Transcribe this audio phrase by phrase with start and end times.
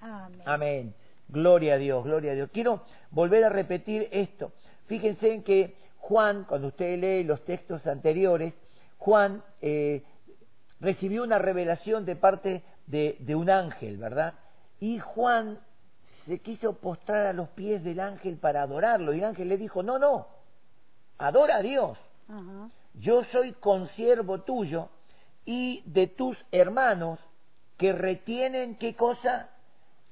[0.00, 0.42] Amén.
[0.44, 0.94] Amén.
[1.28, 2.50] Gloria a Dios, gloria a Dios.
[2.52, 4.52] Quiero volver a repetir esto.
[4.86, 8.54] Fíjense en que Juan, cuando usted lee los textos anteriores,
[8.98, 10.02] Juan eh,
[10.80, 14.34] recibió una revelación de parte de, de un ángel, ¿verdad?
[14.80, 15.60] Y Juan
[16.26, 19.12] se quiso postrar a los pies del ángel para adorarlo.
[19.12, 20.26] Y el ángel le dijo, no, no,
[21.18, 21.98] adora a Dios.
[22.94, 24.88] Yo soy consiervo tuyo
[25.44, 27.18] y de tus hermanos
[27.76, 29.48] que retienen qué cosa?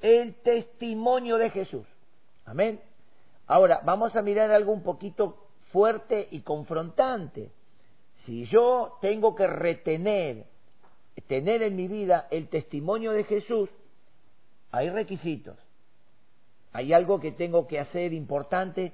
[0.00, 1.86] El testimonio de Jesús.
[2.44, 2.80] Amén.
[3.46, 7.50] Ahora, vamos a mirar algo un poquito fuerte y confrontante.
[8.25, 10.44] Si yo tengo que retener,
[11.26, 13.70] tener en mi vida el testimonio de Jesús,
[14.70, 15.56] hay requisitos.
[16.72, 18.92] Hay algo que tengo que hacer importante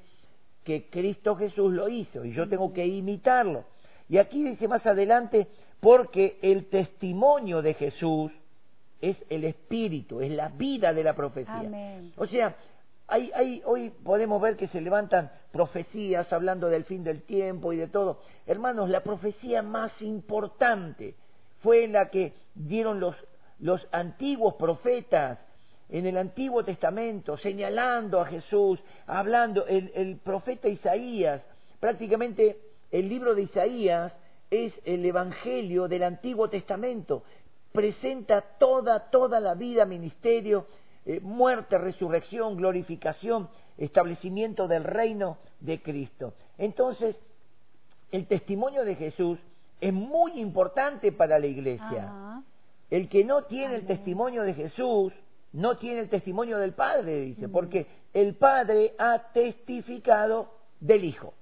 [0.63, 3.65] que Cristo Jesús lo hizo y yo tengo que imitarlo.
[4.09, 5.49] Y aquí dice más adelante,
[5.81, 8.33] porque el testimonio de Jesús
[9.11, 11.61] es el espíritu, es la vida de la profecía.
[11.61, 12.13] Amén.
[12.17, 12.57] O sea,
[13.07, 17.77] hay, hay, hoy podemos ver que se levantan profecías hablando del fin del tiempo y
[17.77, 18.21] de todo.
[18.47, 21.15] Hermanos, la profecía más importante
[21.61, 23.15] fue la que dieron los,
[23.59, 25.39] los antiguos profetas
[25.91, 31.43] en el Antiguo Testamento, señalando a Jesús, hablando, el, el profeta Isaías,
[31.79, 32.59] prácticamente
[32.91, 34.13] el libro de Isaías
[34.51, 37.23] es el Evangelio del Antiguo Testamento,
[37.75, 40.69] presenta toda, toda la vida, ministerio,
[41.05, 46.35] eh, muerte, resurrección, glorificación, establecimiento del reino de Cristo.
[46.57, 47.17] Entonces,
[48.13, 49.41] el testimonio de Jesús
[49.81, 52.05] es muy importante para la iglesia.
[52.05, 52.43] Ajá.
[52.91, 55.13] El que no tiene el testimonio de Jesús,
[55.53, 61.35] no tiene el testimonio del Padre, dice, porque el Padre ha testificado del Hijo.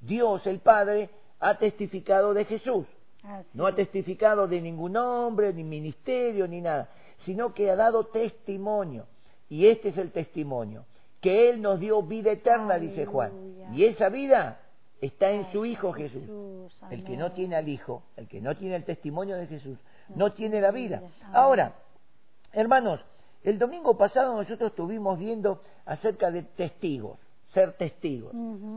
[0.00, 2.86] Dios, el Padre, ha testificado de Jesús.
[3.24, 3.76] Así No ha es.
[3.76, 6.88] testificado de ningún hombre, ni ministerio, ni nada,
[7.24, 9.06] sino que ha dado testimonio.
[9.48, 10.84] Y este es el testimonio,
[11.20, 13.32] que Él nos dio vida eterna, dice Juan.
[13.72, 14.60] Y esa vida
[15.00, 16.22] está en Ay, su Hijo Jesús.
[16.90, 19.78] El que no tiene al Hijo, el que no tiene el testimonio de Jesús,
[20.14, 20.98] no tiene la vida.
[20.98, 21.10] Amén.
[21.32, 21.74] Ahora,
[22.52, 23.00] hermanos,
[23.42, 27.18] el domingo pasado nosotros estuvimos viendo acerca de testigos,
[27.54, 28.32] ser testigos.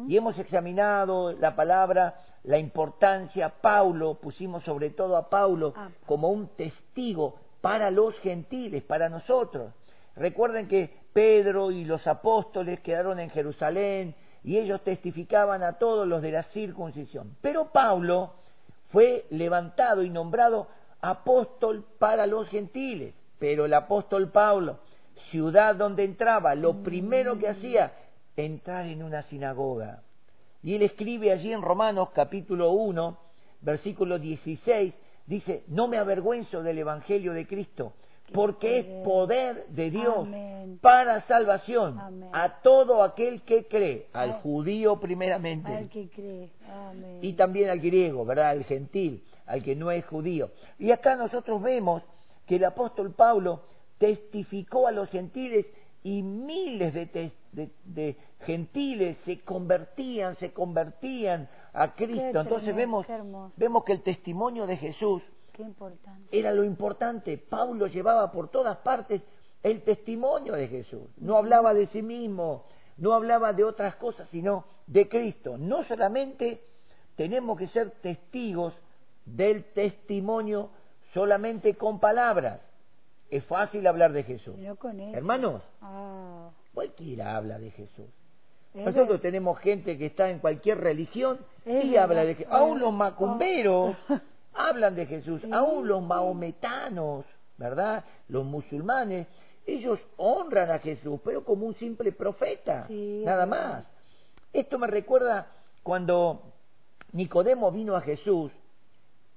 [0.07, 5.89] Y hemos examinado la palabra, la importancia, Paulo, pusimos sobre todo a Paulo Ah.
[6.05, 9.73] como un testigo para los gentiles, para nosotros.
[10.15, 16.21] Recuerden que Pedro y los apóstoles quedaron en Jerusalén y ellos testificaban a todos los
[16.21, 17.35] de la circuncisión.
[17.41, 18.31] Pero Pablo
[18.91, 20.67] fue levantado y nombrado
[21.01, 23.13] apóstol para los gentiles.
[23.39, 24.79] Pero el apóstol Pablo,
[25.31, 27.91] ciudad donde entraba, lo primero que hacía,
[28.38, 30.03] entrar en una sinagoga.
[30.64, 33.18] Y él escribe allí en Romanos capítulo 1,
[33.62, 34.94] versículo 16,
[35.25, 37.94] dice, no me avergüenzo del Evangelio de Cristo,
[38.34, 40.80] porque es poder de Dios Amén.
[40.81, 42.30] para salvación Amén.
[42.34, 46.50] a todo aquel que cree, al judío primeramente Al que cree.
[46.69, 47.19] Amén.
[47.22, 48.50] y también al griego, ¿verdad?
[48.50, 50.52] Al gentil, al que no es judío.
[50.78, 52.04] Y acá nosotros vemos
[52.46, 53.62] que el apóstol Pablo
[53.98, 55.66] testificó a los gentiles
[56.04, 62.22] y miles de, tes- de- de gentiles se convertían, se convertían a Cristo.
[62.22, 63.06] Qué Entonces vemos,
[63.57, 65.22] vemos que el testimonio de Jesús
[66.31, 67.38] era lo importante.
[67.38, 69.22] Pablo llevaba por todas partes
[69.63, 71.01] el testimonio de Jesús.
[71.18, 72.66] No hablaba de sí mismo,
[72.97, 75.57] no hablaba de otras cosas, sino de Cristo.
[75.57, 76.62] No solamente
[77.16, 78.74] tenemos que ser testigos
[79.25, 80.69] del testimonio
[81.13, 82.62] solamente con palabras.
[83.29, 84.56] Es fácil hablar de Jesús.
[85.16, 88.05] Hermanos, Ah, cualquiera habla de Jesús.
[88.75, 92.53] es Nosotros tenemos gente que está en cualquier religión y habla de Jesús.
[92.53, 92.97] Aún los Ah.
[92.97, 93.95] macumberos
[94.53, 95.41] hablan de Jesús.
[95.51, 97.25] Aún los maometanos,
[97.57, 98.05] ¿verdad?
[98.27, 99.25] Los musulmanes,
[99.65, 103.83] ellos honran a Jesús, pero como un simple profeta, Sí, nada más.
[104.53, 105.47] Esto me recuerda
[105.81, 106.44] cuando
[107.11, 108.51] Nicodemo vino a Jesús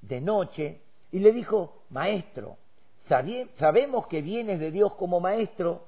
[0.02, 2.58] de noche y le dijo, maestro,
[3.58, 5.86] sabemos que vienes de Dios como maestro,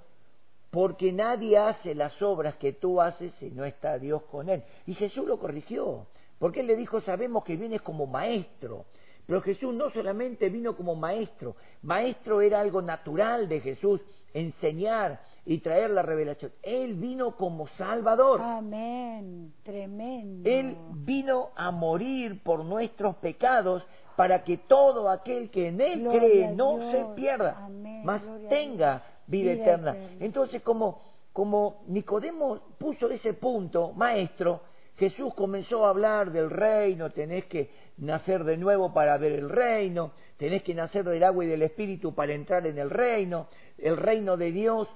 [0.72, 4.62] porque nadie hace las obras que tú haces si no está Dios con él.
[4.86, 6.06] Y Jesús lo corrigió,
[6.38, 8.86] porque él le dijo, sabemos que vienes como maestro.
[9.26, 14.00] Pero Jesús no solamente vino como maestro, maestro era algo natural de Jesús,
[14.32, 16.52] enseñar y traer la revelación.
[16.62, 18.40] Él vino como Salvador.
[18.40, 19.52] Amén.
[19.62, 20.48] Tremendo.
[20.48, 23.84] Él vino a morir por nuestros pecados
[24.16, 28.02] para que todo aquel que en Él Gloria cree no se pierda, Amén.
[28.04, 29.90] mas Gloria tenga vida, Vida eterna.
[29.92, 30.16] eterna.
[30.20, 31.00] Entonces, como,
[31.32, 34.60] como Nicodemo puso ese punto, maestro,
[34.96, 40.12] Jesús comenzó a hablar del reino, tenés que nacer de nuevo para ver el reino,
[40.36, 43.48] tenés que nacer del agua y del espíritu para entrar en el reino,
[43.78, 44.88] el reino de Dios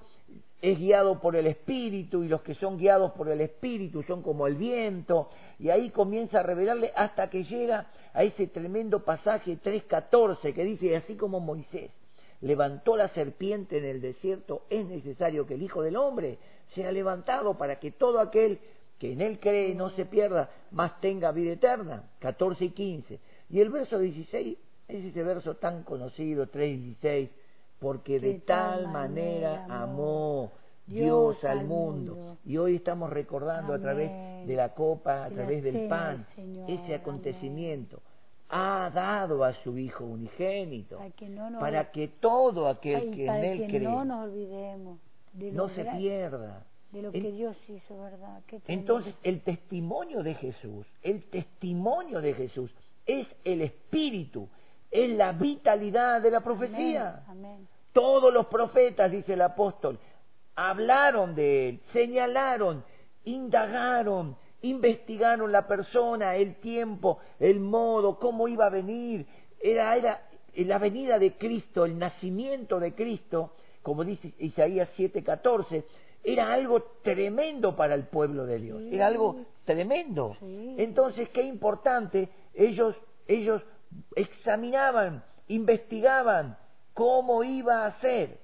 [0.61, 4.47] es guiado por el espíritu y los que son guiados por el espíritu son como
[4.47, 5.29] el viento
[5.59, 10.97] y ahí comienza a revelarle hasta que llega a ese tremendo pasaje 3.14 que dice
[10.97, 11.91] así como Moisés
[12.41, 16.39] levantó la serpiente en el desierto, es necesario que el Hijo del Hombre
[16.75, 18.59] sea levantado para que todo aquel
[18.99, 22.05] que en él cree no se pierda, más tenga vida eterna.
[22.21, 23.21] 14 y 15.
[23.51, 24.57] Y el verso 16
[24.89, 27.29] es ese verso tan conocido, 3.16,
[27.79, 30.53] porque de tal manera amó
[30.87, 32.39] Dios al mundo.
[32.45, 36.27] Y hoy estamos recordando a través de la copa, a través del pan,
[36.67, 38.01] ese acontecimiento
[38.49, 40.99] ha dado a su Hijo unigénito
[41.59, 44.99] para que todo aquel que en Él cree no nos olvidemos
[45.35, 46.65] no se pierda.
[46.91, 48.41] De lo que Dios hizo, ¿verdad?
[48.69, 52.73] Entonces, el testimonio de Jesús, el testimonio de Jesús
[53.05, 54.49] es el espíritu,
[54.91, 57.25] es la vitalidad de la profecía.
[57.93, 59.99] Todos los profetas, dice el apóstol,
[60.55, 62.85] hablaron de él, señalaron,
[63.25, 69.27] indagaron, investigaron la persona, el tiempo, el modo, cómo iba a venir.
[69.61, 70.21] Era, era
[70.55, 75.85] la venida de Cristo, el nacimiento de Cristo, como dice Isaías 7:14,
[76.25, 80.37] era algo tremendo para el pueblo de Dios, era algo tremendo.
[80.41, 82.97] Entonces, qué importante, ellos,
[83.29, 83.63] ellos
[84.17, 86.57] examinaban, investigaban
[86.95, 88.39] cómo iba a ser.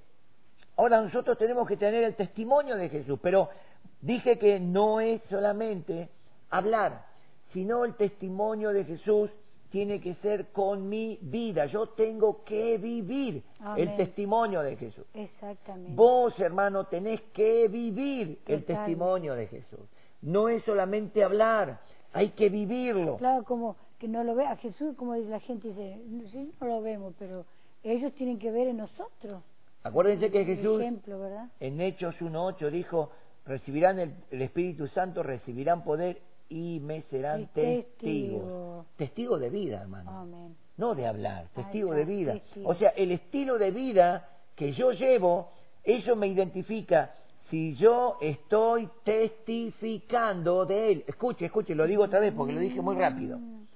[0.76, 3.48] Ahora nosotros tenemos que tener el testimonio de Jesús, pero
[4.02, 6.08] Dije que no es solamente
[6.50, 7.06] hablar,
[7.52, 9.30] sino el testimonio de Jesús
[9.70, 11.66] tiene que ser con mi vida.
[11.66, 13.42] Yo tengo que vivir
[13.76, 15.06] el testimonio de Jesús.
[15.14, 15.92] Exactamente.
[15.94, 19.80] Vos, hermano, tenés que vivir el testimonio de Jesús.
[20.20, 21.80] No es solamente hablar,
[22.12, 23.16] hay que vivirlo.
[23.16, 25.98] Claro, como que no lo vea Jesús, como la gente dice,
[26.30, 27.46] sí, no lo vemos, pero
[27.82, 29.42] ellos tienen que ver en nosotros.
[29.84, 31.18] Acuérdense que Jesús ejemplo,
[31.58, 33.10] en Hechos 1.8 dijo,
[33.46, 38.86] recibirán el, Espíritu Santo, recibirán poder y me serán testigos.
[38.96, 40.54] Testigo de vida, hermano.
[40.76, 42.40] No de hablar, testigo de vida.
[42.64, 45.50] O sea, el estilo de vida que yo llevo,
[45.84, 47.14] eso me identifica
[47.50, 51.04] si yo estoy testificando de él.
[51.06, 53.38] Escuche, escuche, lo digo otra vez porque lo dije muy rápido.
[53.38, 53.66] Mm.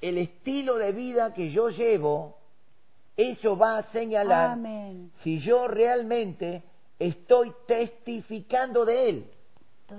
[0.00, 2.38] El estilo de vida que yo llevo,
[3.16, 4.58] eso va a señalar
[5.22, 6.64] si yo realmente
[7.00, 9.24] estoy testificando de Él.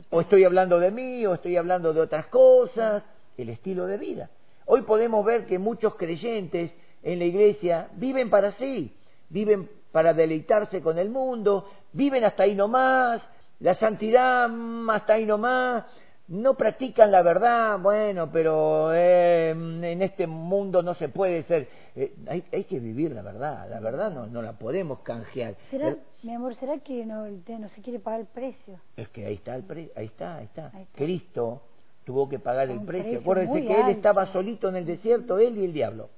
[0.09, 3.03] O estoy hablando de mí, o estoy hablando de otras cosas,
[3.37, 4.29] el estilo de vida.
[4.65, 6.71] Hoy podemos ver que muchos creyentes
[7.03, 8.95] en la iglesia viven para sí,
[9.27, 13.21] viven para deleitarse con el mundo, viven hasta ahí nomás,
[13.59, 15.83] la santidad mm, hasta ahí nomás,
[16.29, 22.13] no practican la verdad, bueno, pero eh, en este mundo no se puede ser, eh,
[22.27, 25.55] hay, hay, que vivir la verdad, la verdad no, no la podemos canjear.
[25.69, 28.79] ¿Será, mi amor, ¿será que no, no se quiere pagar el precio?
[28.95, 31.61] Es que ahí está, el pre ahí, está ahí está, Cristo
[32.03, 33.19] tuvo que pagar el precio.
[33.19, 36.09] Acuérdense que él estaba solito en el desierto, él y el diablo.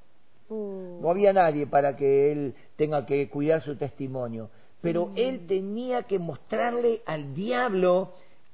[0.50, 1.00] Uh.
[1.02, 4.50] No había nadie para que él tenga que cuidar su testimonio.
[4.82, 5.14] Pero mm.
[5.16, 8.14] él tenía que mostrarle al diablo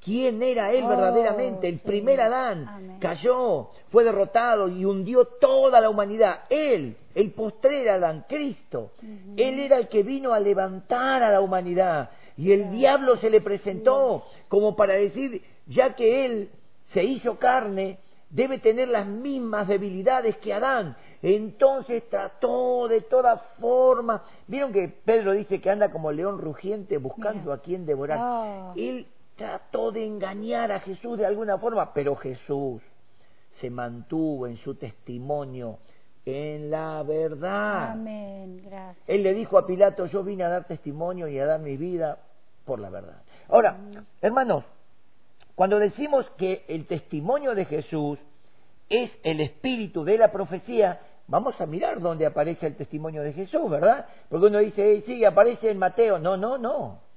[0.09, 1.69] quién era él oh, verdaderamente.
[1.69, 6.45] El primer Adán cayó, fue derrotado y hundió toda la humanidad.
[6.49, 8.91] Él, el postrer Adán, Cristo,
[9.37, 12.09] él era el que vino a levantar a la humanidad.
[12.37, 16.49] Y el diablo se le presentó como para decir, ya que él
[16.91, 17.99] se hizo carne,
[18.31, 20.97] debe tener las mismas debilidades que Adán.
[21.21, 24.23] Entonces trató de toda forma.
[24.47, 28.19] Vieron que Pedro dice que anda como león rugiente buscando a quien devorar.
[28.19, 28.73] Oh.
[28.75, 29.05] Él
[29.39, 32.81] trató de engañar a Jesús de alguna forma, pero Jesús
[33.61, 35.79] se mantuvo en su testimonio
[36.25, 37.91] en la verdad.
[37.91, 38.97] Amén, gracias.
[39.07, 42.19] Él le dijo a Pilato, yo vine a dar testimonio y a dar mi vida
[42.65, 43.21] por la verdad.
[43.47, 43.77] Ahora,
[44.21, 44.65] hermanos,
[45.55, 48.19] cuando decimos que el testimonio de Jesús
[48.89, 53.69] es el espíritu de la profecía, vamos a mirar dónde aparece el testimonio de Jesús,
[53.69, 54.05] ¿verdad?
[54.27, 56.19] Porque uno dice, sí, aparece en Mateo.
[56.19, 57.08] No, no, no.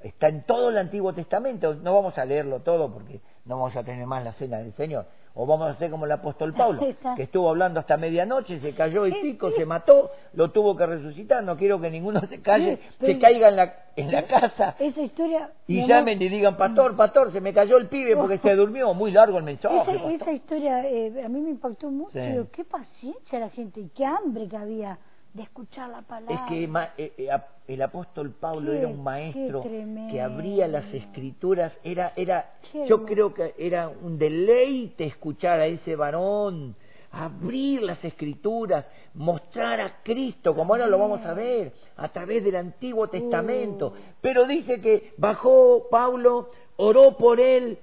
[0.00, 1.74] Está en todo el Antiguo Testamento.
[1.74, 5.06] No vamos a leerlo todo porque no vamos a tener más la cena del Señor.
[5.34, 6.80] O vamos a hacer como el apóstol Pablo,
[7.16, 11.42] que estuvo hablando hasta medianoche, se cayó el pico, se mató, lo tuvo que resucitar.
[11.44, 14.74] No quiero que ninguno se calle, se caiga en la, en la casa.
[14.80, 15.50] Esa historia.
[15.66, 18.94] Y llamen y digan, pastor, pastor, se me cayó el pibe porque se durmió.
[18.94, 19.76] Muy largo el mensaje.
[20.14, 22.18] Esa, historia eh, a mí me impactó mucho.
[22.52, 24.98] Qué paciencia la gente y qué hambre que había
[25.38, 26.34] de escuchar la palabra.
[26.34, 27.28] Es que ma- eh, eh,
[27.68, 29.62] el apóstol Pablo Qué- era un maestro
[30.10, 33.04] que abría las escrituras, era, era, Qué yo hermoso.
[33.06, 36.74] creo que era un deleite escuchar a ese varón,
[37.10, 42.56] abrir las escrituras, mostrar a Cristo, como ahora lo vamos a ver, a través del
[42.56, 43.88] Antiguo Testamento.
[43.88, 43.92] Uh.
[44.20, 47.78] Pero dice que bajó Pablo, oró por él,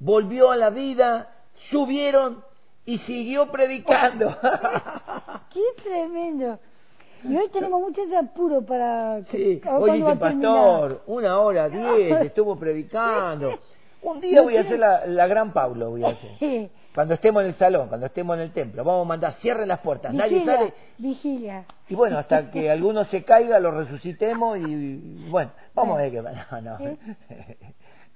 [0.00, 1.34] volvió a la vida,
[1.70, 2.42] subieron
[2.88, 4.34] y siguió predicando.
[5.52, 6.58] ¡Qué tremendo!
[7.22, 9.20] Y hoy tenemos mucho de apuro para...
[9.30, 13.58] Sí, hoy dice pastor, una hora, diez, estuvo predicando.
[14.00, 16.70] Un día voy a hacer la, la gran Pablo, voy a hacer.
[16.94, 19.80] Cuando estemos en el salón, cuando estemos en el templo, vamos a mandar, cierren las
[19.80, 20.72] puertas, nadie Vigilia, sale.
[20.96, 21.64] vigilia.
[21.90, 26.22] Y bueno, hasta que alguno se caiga, lo resucitemos y bueno, vamos a ver qué
[26.22, 26.60] pasa.
[26.62, 26.96] No, no.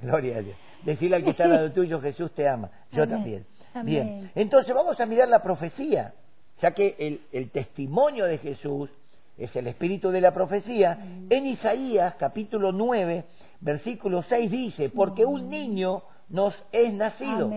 [0.00, 0.57] Gloria a Dios.
[0.83, 2.71] Decirle al que está al lado tuyo, Jesús te ama.
[2.91, 3.14] Yo Amén.
[3.17, 3.47] también.
[3.75, 3.85] Amén.
[3.85, 6.14] Bien, entonces vamos a mirar la profecía,
[6.61, 8.91] ya que el, el testimonio de Jesús
[9.38, 10.99] es el espíritu de la profecía.
[11.29, 13.25] En Isaías capítulo 9,
[13.61, 17.50] versículo 6 dice, porque un niño nos es nacido,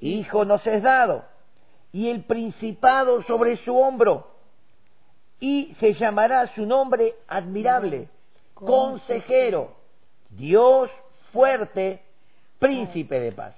[0.00, 1.24] hijo nos es dado,
[1.92, 4.34] y el principado sobre su hombro,
[5.40, 8.08] y se llamará su nombre admirable,
[8.54, 9.76] consejero,
[10.30, 10.90] Dios
[11.32, 12.02] fuerte,
[12.58, 13.54] príncipe de paz.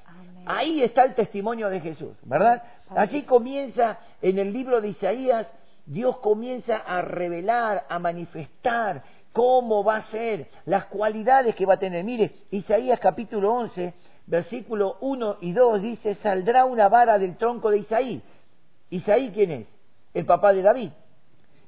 [0.50, 2.62] Ahí está el testimonio de Jesús, ¿verdad?
[2.96, 5.46] Allí comienza, en el libro de Isaías,
[5.84, 9.02] Dios comienza a revelar, a manifestar
[9.34, 12.02] cómo va a ser, las cualidades que va a tener.
[12.02, 13.92] Mire, Isaías capítulo 11,
[14.26, 18.22] versículo 1 y 2 dice, saldrá una vara del tronco de Isaí.
[18.88, 19.66] ¿Isaí quién es?
[20.14, 20.92] El papá de David.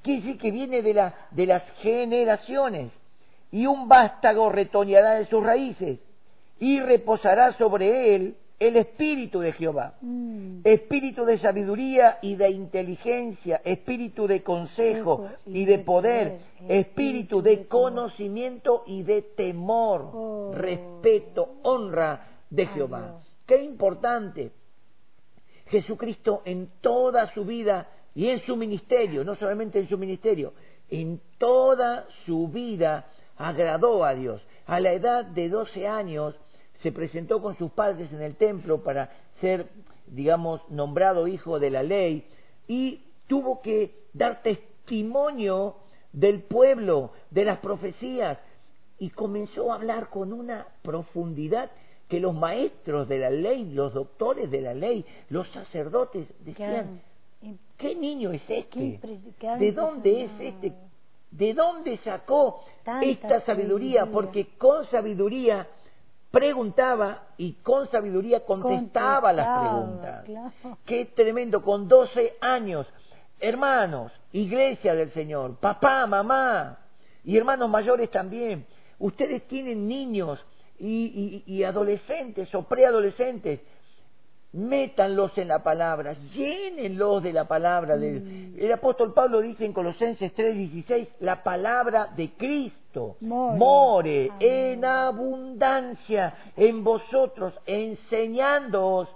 [0.01, 2.93] Quiere decir que viene de, la, de las generaciones.
[3.53, 5.99] Y un vástago retoñará de sus raíces
[6.59, 9.95] y reposará sobre él el espíritu de Jehová.
[10.03, 10.61] Mm.
[10.65, 18.85] Espíritu de sabiduría y de inteligencia, espíritu de consejo y de poder, espíritu de conocimiento
[18.87, 20.53] y de temor, Oh.
[20.55, 23.01] respeto, honra de Jehová.
[23.01, 23.39] Dios.
[23.47, 24.53] Qué importante.
[25.69, 30.53] Jesucristo en toda su vida y en su ministerio, no solamente en su ministerio,
[30.91, 33.07] en toda su vida
[33.39, 34.43] agradó a Dios.
[34.67, 36.35] A la edad de 12 años
[36.83, 39.11] se presentó con sus padres en el templo para
[39.41, 39.69] ser,
[40.07, 42.27] digamos, nombrado hijo de la ley
[42.67, 45.77] y tuvo que dar testimonio
[46.13, 48.39] del pueblo, de las profecías,
[48.99, 51.71] y comenzó a hablar con una profundidad
[52.09, 57.01] que los maestros de la ley, los doctores de la ley, los sacerdotes decían,
[57.79, 59.01] ¿qué niño es este?
[59.59, 60.73] ¿De dónde es este?
[61.31, 62.65] ¿De dónde sacó
[63.01, 64.07] esta sabiduría.
[64.07, 65.67] Porque con sabiduría
[66.31, 70.25] preguntaba y con sabiduría contestaba las preguntas.
[70.25, 70.79] claro.
[70.85, 72.87] Qué tremendo, con 12 años.
[73.41, 76.79] Hermanos, iglesia del Señor, papá, mamá
[77.25, 78.67] y hermanos mayores también.
[78.99, 80.39] Ustedes tienen niños
[80.79, 83.61] y, y- y adolescentes o preadolescentes.
[84.53, 87.97] Métanlos en la palabra, llénenlos de la palabra.
[87.97, 88.55] del- Mm.
[88.59, 94.31] El apóstol Pablo dice en Colosenses 3:16, la palabra de Cristo More.
[94.41, 99.09] en abundancia en vosotros, enseñándoos,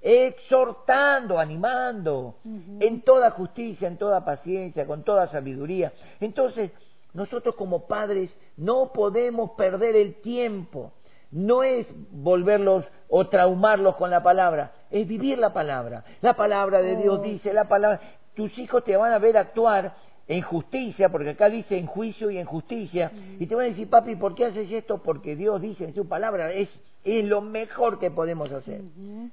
[0.00, 2.34] exhortando, animando,
[2.80, 5.92] en toda justicia, en toda paciencia, con toda sabiduría.
[6.20, 6.72] Entonces,
[7.14, 10.92] nosotros como padres no podemos perder el tiempo.
[11.30, 16.04] No es volverlos o traumarlos con la palabra, es vivir la palabra.
[16.20, 17.22] La palabra de Dios Oh.
[17.22, 18.00] dice, la palabra,
[18.34, 19.94] tus hijos te van a ver actuar
[20.26, 23.88] en justicia, porque acá dice en juicio y en justicia, y te van a decir,
[23.90, 24.98] papi, ¿por qué haces esto?
[25.02, 26.68] Porque Dios dice en su palabra, es,
[27.04, 28.82] es lo mejor que podemos hacer.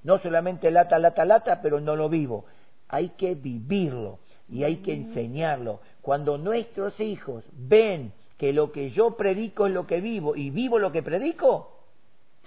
[0.03, 2.45] No solamente lata, lata, lata, pero no lo vivo.
[2.89, 5.81] Hay que vivirlo y hay que enseñarlo.
[6.01, 10.79] Cuando nuestros hijos ven que lo que yo predico es lo que vivo y vivo
[10.79, 11.73] lo que predico,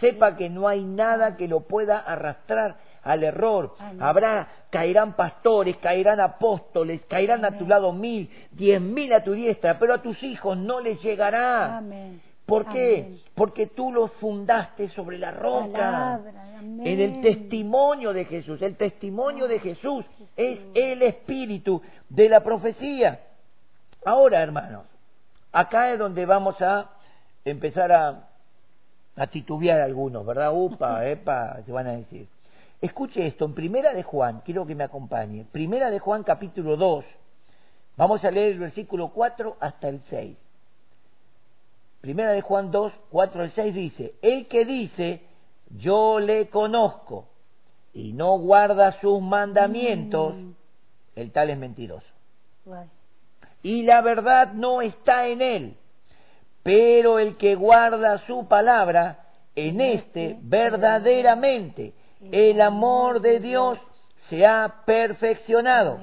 [0.01, 3.75] sepa que no hay nada que lo pueda arrastrar al error.
[3.79, 4.03] Amén.
[4.03, 9.79] Habrá, caerán pastores, caerán apóstoles, caerán a tu lado mil, diez mil a tu diestra,
[9.79, 11.79] pero a tus hijos no les llegará.
[11.79, 12.21] Amén.
[12.51, 13.21] ¿Por qué?
[13.37, 15.73] Porque tú los fundaste sobre la roca.
[15.73, 16.47] Palabra.
[16.61, 18.61] En el testimonio de Jesús.
[18.61, 20.05] El testimonio de Jesús
[20.37, 23.21] es el espíritu de la profecía.
[24.05, 24.85] Ahora, hermanos,
[25.53, 26.91] acá es donde vamos a
[27.45, 28.29] empezar a,
[29.15, 30.51] a titubear algunos, ¿verdad?
[30.53, 32.27] Upa, epa, se van a decir.
[32.81, 35.45] Escuche esto, en Primera de Juan, quiero que me acompañe.
[35.53, 37.05] Primera de Juan capítulo 2.
[37.97, 40.37] Vamos a leer el versículo 4 hasta el 6.
[42.01, 45.21] Primera de Juan 2, 4 al 6 dice, el que dice,
[45.77, 47.27] yo le conozco
[47.93, 50.51] y no guarda sus mandamientos, Mm.
[51.17, 52.07] el tal es mentiroso.
[53.63, 55.77] Y la verdad no está en él.
[56.63, 63.79] Pero el que guarda su palabra, en este verdaderamente el amor de Dios
[64.29, 65.99] se ha perfeccionado.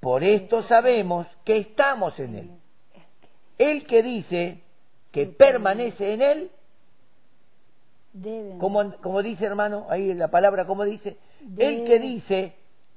[0.00, 2.50] Por esto sabemos que estamos en Él.
[3.58, 4.60] El que dice
[5.12, 6.50] que permanece en Él,
[8.58, 11.16] como, como dice hermano, ahí la palabra, como dice,
[11.56, 12.52] el que dice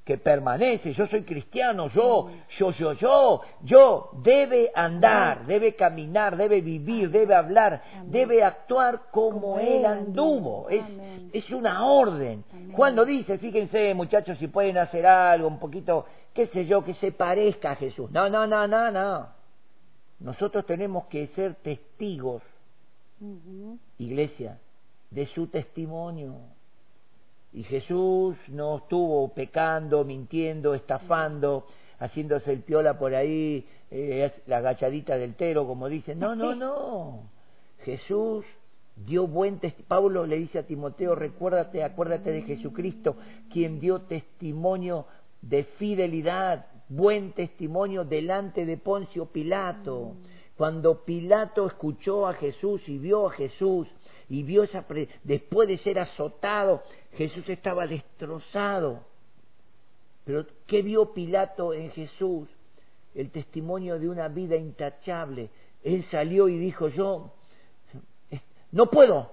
[0.05, 6.61] que permanece, yo soy cristiano, yo, yo, yo, yo, yo, debe andar, debe caminar, debe
[6.61, 10.69] vivir, debe hablar, debe actuar como, él anduvo.
[10.69, 10.83] Es,
[11.33, 12.43] es una orden.
[12.75, 17.11] Cuando dice, fíjense muchachos, si pueden hacer algo, un poquito, qué sé yo, que se
[17.11, 18.11] parezca a Jesús.
[18.11, 19.29] No, no, no, no, no.
[20.19, 22.43] Nosotros tenemos que ser testigos,
[23.97, 24.59] iglesia,
[25.09, 26.35] de su testimonio.
[27.55, 31.65] Y Jesús no estuvo pecando, mintiendo, estafando,
[31.99, 36.19] haciéndose el piola por ahí, eh, la agachadita del tero, como dicen.
[36.19, 37.29] No, no, no.
[37.85, 38.43] Jesús
[38.97, 39.87] dio buen testimonio.
[39.87, 43.15] Pablo le dice a Timoteo, recuérdate, acuérdate de Jesucristo,
[43.49, 45.05] quien dio testimonio
[45.41, 50.15] de fidelidad, buen testimonio delante de Poncio Pilato.
[50.57, 53.87] Cuando Pilato escuchó a Jesús y vio a Jesús,
[54.29, 54.85] y vio esa
[55.23, 59.03] después de ser azotado, Jesús estaba destrozado.
[60.23, 62.49] Pero ¿qué vio Pilato en Jesús?
[63.13, 65.49] El testimonio de una vida intachable.
[65.83, 67.31] Él salió y dijo, yo
[68.71, 69.31] no puedo,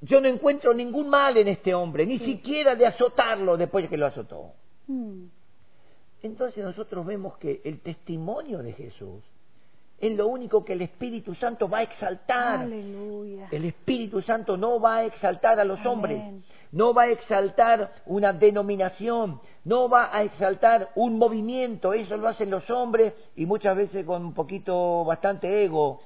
[0.00, 3.96] yo no encuentro ningún mal en este hombre, ni siquiera de azotarlo después de que
[3.96, 4.52] lo azotó.
[4.86, 5.24] Mm.
[6.22, 9.22] Entonces nosotros vemos que el testimonio de Jesús
[9.98, 12.60] es lo único que el Espíritu Santo va a exaltar.
[12.60, 13.48] Aleluya.
[13.50, 16.22] El Espíritu Santo no va a exaltar a los hombres,
[16.72, 22.50] no va a exaltar una denominación, no va a exaltar un movimiento, eso lo hacen
[22.50, 26.00] los hombres y muchas veces con un poquito bastante ego,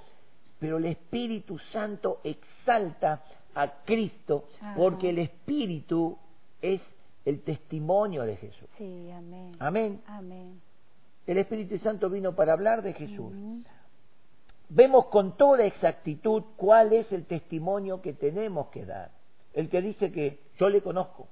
[0.60, 3.22] pero el Espíritu Santo exalta
[3.54, 4.44] a Cristo
[4.76, 6.16] porque el Espíritu
[6.62, 6.80] es
[7.24, 8.68] el testimonio de Jesús.
[8.78, 9.52] Sí, amén.
[9.58, 10.00] Amén.
[10.06, 10.60] Amén.
[11.26, 13.32] El Espíritu Santo vino para hablar de Jesús
[14.70, 19.10] vemos con toda exactitud cuál es el testimonio que tenemos que dar.
[19.52, 21.28] El que dice que yo le conozco,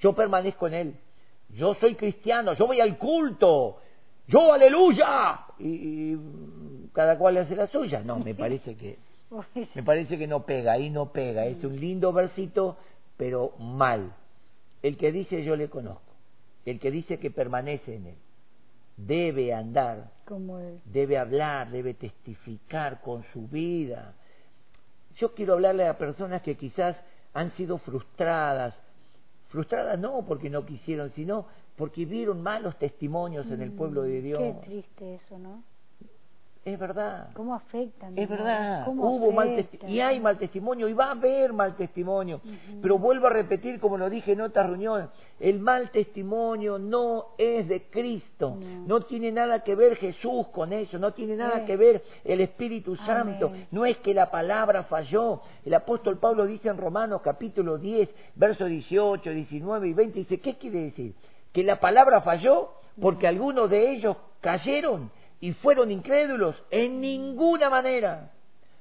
[0.00, 0.94] yo permanezco en él,
[1.50, 3.80] yo soy cristiano, yo voy al culto,
[4.26, 6.16] yo aleluya, y,
[6.92, 8.00] cada cual hace la suya.
[8.00, 8.98] No, me parece que
[9.74, 11.44] me parece que no pega, ahí no pega.
[11.44, 12.78] Es un lindo versito,
[13.18, 14.14] pero mal.
[14.82, 16.14] El que dice yo le conozco,
[16.64, 18.16] el que dice que permanece en él
[18.98, 20.80] debe andar, Como él.
[20.84, 24.14] debe hablar, debe testificar con su vida.
[25.16, 26.96] Yo quiero hablarle a personas que quizás
[27.32, 28.74] han sido frustradas,
[29.48, 34.22] frustradas no porque no quisieron, sino porque vieron malos testimonios en el pueblo de mm,
[34.22, 34.38] Dios.
[34.40, 35.62] Qué triste eso, ¿no?
[36.64, 37.30] Es verdad.
[37.34, 38.18] ¿Cómo afectan?
[38.18, 38.86] Es verdad.
[38.86, 42.40] Hubo mal y hay mal testimonio y va a haber mal testimonio.
[42.82, 45.08] Pero vuelvo a repetir, como lo dije en otras reuniones,
[45.40, 48.58] el mal testimonio no es de Cristo.
[48.86, 50.98] No, tiene nada que ver Jesús con eso.
[50.98, 53.50] No tiene nada que ver el Espíritu Santo.
[53.70, 55.40] No es que la palabra falló.
[55.64, 60.58] El apóstol Pablo dice en Romanos capítulo 10, versos 18, 19 y 20, dice, ¿qué
[60.58, 61.14] quiere decir?
[61.52, 68.32] Que la palabra falló porque algunos de ellos cayeron y fueron incrédulos en ninguna manera.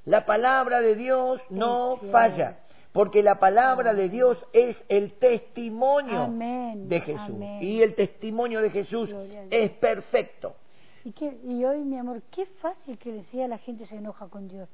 [0.06, 2.60] La palabra de Dios no falla,
[2.94, 6.30] porque la palabra de Dios es el testimonio
[6.76, 7.36] de Jesús.
[7.62, 9.14] Y el testimonio de Jesús
[9.52, 10.56] es perfecto.
[11.04, 14.68] ¿Y, y hoy, mi amor, qué fácil que decía la gente se enoja con Dios.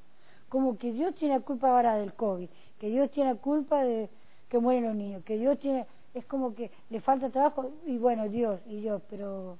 [0.49, 4.09] Como que Dios tiene culpa ahora del COVID, que Dios tiene culpa de
[4.49, 5.85] que mueren los niños, que Dios tiene...
[6.13, 9.57] Es como que le falta trabajo y bueno, Dios y Dios, pero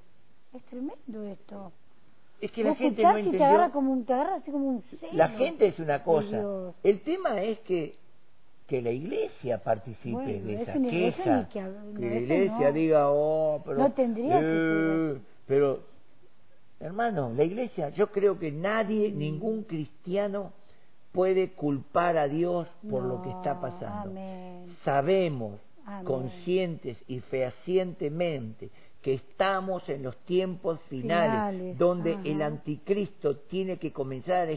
[0.52, 1.72] es tremendo esto.
[2.44, 3.38] Es que la gente no entendió.
[3.38, 6.72] Te agarra como un, te agarra así como un La gente es una cosa.
[6.82, 7.94] El tema es que
[8.66, 13.78] que la iglesia participe de esa queja, que, la iglesia diga, oh, pero...
[13.78, 15.80] No tendría que Pero,
[16.80, 19.18] hermano, la iglesia, yo creo que nadie, mm.
[19.18, 20.52] ningún cristiano
[21.12, 24.18] puede culpar a Dios por lo que está pasando.
[24.82, 25.60] Sabemos,
[26.04, 28.70] conscientes y fehacientemente,
[29.04, 34.50] que estamos en los tiempos finales, donde el anticristo tiene que comenzar a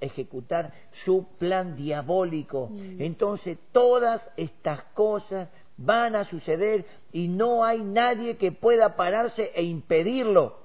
[0.00, 0.72] ejecutar
[1.04, 2.68] su plan diabólico.
[2.72, 3.00] Mm.
[3.00, 9.62] Entonces todas estas cosas van a suceder y no hay nadie que pueda pararse e
[9.62, 10.56] impedirlo.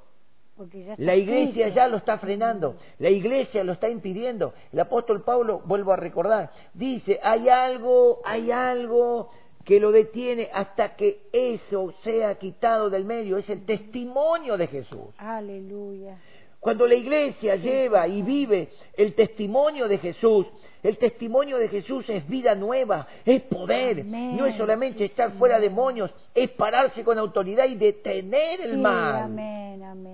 [0.98, 4.56] La iglesia ya lo está frenando, la iglesia lo está impidiendo.
[4.74, 9.30] El apóstol Pablo, vuelvo a recordar, dice, hay algo, hay algo
[9.68, 13.38] que lo detiene hasta que eso sea quitado del medio.
[13.38, 15.14] Es el testimonio de Jesús.
[15.18, 16.18] Aleluya.
[16.62, 20.48] Cuando la iglesia lleva y vive el testimonio de Jesús,
[20.82, 25.68] el testimonio de Jesús es vida nueva, es poder, no es solamente estar fuera de
[25.68, 29.38] demonios, es pararse con autoridad y detener el mal.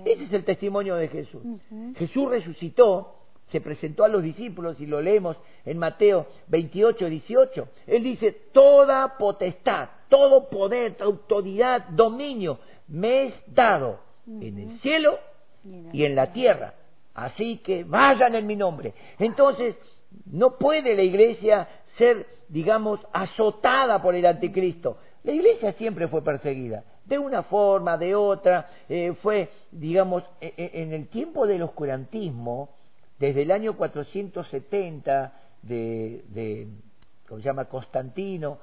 [0.04, 1.42] Ese es el testimonio de Jesús.
[1.94, 7.68] Jesús resucitó, se presentó a los discípulos y lo leemos en Mateo 28, 18.
[7.86, 15.18] Él dice, toda potestad, todo poder, autoridad, dominio me es dado en el cielo
[15.92, 16.74] y en la tierra.
[17.14, 18.92] Así que vayan en mi nombre.
[19.18, 19.76] Entonces,
[20.26, 24.98] no puede la iglesia ser, digamos, azotada por el anticristo.
[25.22, 28.68] La iglesia siempre fue perseguida, de una forma, de otra.
[28.88, 32.70] Eh, fue, digamos, e, e, en el tiempo del oscurantismo,
[33.18, 36.68] desde el año 470 de, de
[37.28, 38.58] se llama Constantino,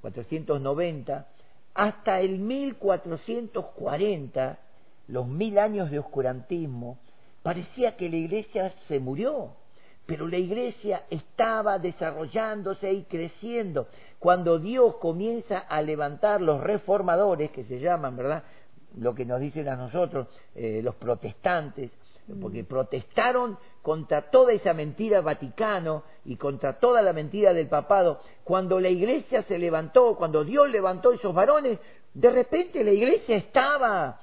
[0.00, 1.26] 490,
[1.74, 4.58] hasta el 1440,
[5.08, 6.98] los mil años de oscurantismo,
[7.42, 9.56] parecía que la iglesia se murió
[10.06, 13.86] pero la iglesia estaba desarrollándose y creciendo.
[14.18, 18.42] Cuando Dios comienza a levantar los reformadores, que se llaman, ¿verdad?
[18.98, 21.90] Lo que nos dicen a nosotros eh, los protestantes,
[22.40, 22.66] porque mm.
[22.66, 28.20] protestaron contra toda esa mentira Vaticano y contra toda la mentira del papado.
[28.44, 31.78] Cuando la iglesia se levantó, cuando Dios levantó esos varones,
[32.14, 34.20] de repente la iglesia estaba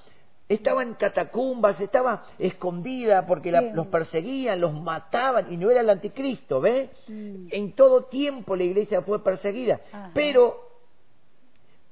[0.47, 6.59] estaba en catacumbas, estaba escondida porque los perseguían, los mataban y no era el anticristo,
[6.59, 6.89] ¿ves?
[7.07, 7.49] Mm.
[7.51, 9.79] En todo tiempo la iglesia fue perseguida,
[10.15, 10.69] pero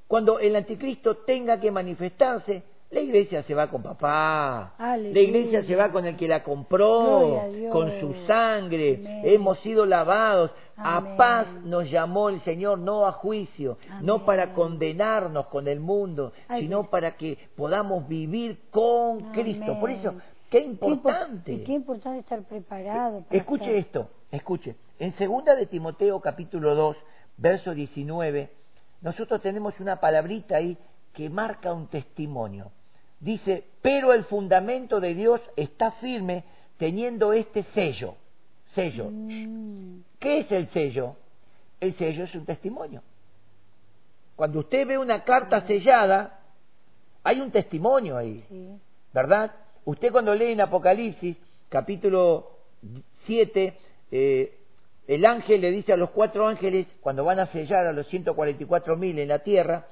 [0.08, 5.76] cuando el anticristo tenga que manifestarse, la iglesia se va con papá, la iglesia se
[5.76, 11.90] va con el que la compró, con su sangre, hemos sido lavados, a paz nos
[11.90, 17.38] llamó el Señor, no a juicio, no para condenarnos con el mundo, sino para que
[17.58, 19.78] podamos vivir con Cristo.
[19.80, 20.14] Por eso,
[20.50, 21.64] qué importante.
[21.64, 23.26] Qué, importante estar preparado.
[23.32, 24.76] escuche esto, escuche.
[25.00, 26.96] En segunda de Timoteo capítulo 2,
[27.36, 28.50] verso 19,
[29.02, 30.78] nosotros tenemos una palabrita ahí
[31.14, 32.72] que marca un testimonio.
[33.20, 36.44] Dice, pero el fundamento de Dios está firme
[36.78, 38.16] teniendo este sello.
[38.76, 39.10] Sello.
[39.10, 40.02] Mm.
[40.20, 41.16] ¿Qué es el sello?
[41.80, 43.02] El sello es un testimonio.
[44.36, 46.40] Cuando usted ve una carta sellada,
[47.24, 48.44] hay un testimonio ahí.
[49.14, 49.52] ¿Verdad?
[49.86, 51.38] Usted cuando lee en Apocalipsis,
[51.70, 52.52] capítulo
[53.26, 53.74] 7,
[54.12, 54.58] eh,
[55.08, 58.96] el ángel le dice a los cuatro ángeles, cuando van a sellar a los 144
[58.96, 59.88] mil en la tierra,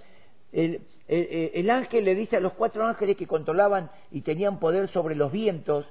[0.51, 5.31] el, ángel le dice a los cuatro ángeles que controlaban y tenían poder sobre los
[5.31, 5.85] vientos,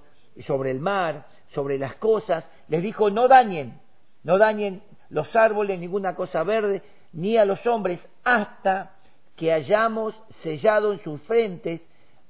[0.47, 3.81] sobre el mar, sobre las cosas, les dijo, no dañen,
[4.25, 8.97] no dañen los árboles, ninguna cosa verde, ni a los hombres, hasta
[9.37, 11.81] que hayamos sellado en sus frentes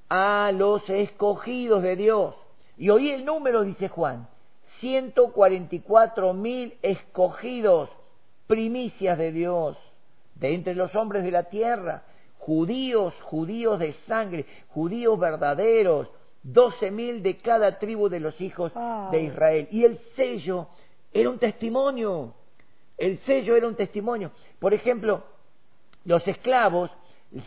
[0.09, 2.35] a los escogidos de Dios.
[2.77, 4.27] Y oí el número, dice Juan,
[4.79, 7.89] 144 mil escogidos,
[8.45, 9.77] primicias de Dios,
[10.35, 12.03] de entre los hombres de la tierra
[12.45, 16.07] judíos, judíos de sangre, judíos verdaderos,
[16.43, 18.71] doce mil de cada tribu de los hijos
[19.11, 19.67] de Israel.
[19.71, 20.67] Y el sello
[21.11, 22.35] era un testimonio,
[22.99, 24.31] el sello era un testimonio.
[24.59, 25.23] Por ejemplo,
[26.05, 26.91] los esclavos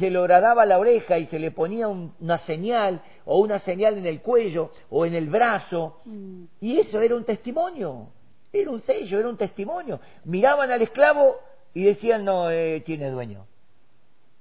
[0.01, 4.07] se le horadaba la oreja y se le ponía una señal o una señal en
[4.07, 6.45] el cuello o en el brazo mm.
[6.61, 8.09] y eso era un testimonio,
[8.53, 10.01] era un sello, era un testimonio.
[10.25, 11.37] Miraban al esclavo
[11.73, 13.47] y decían no eh, tiene dueño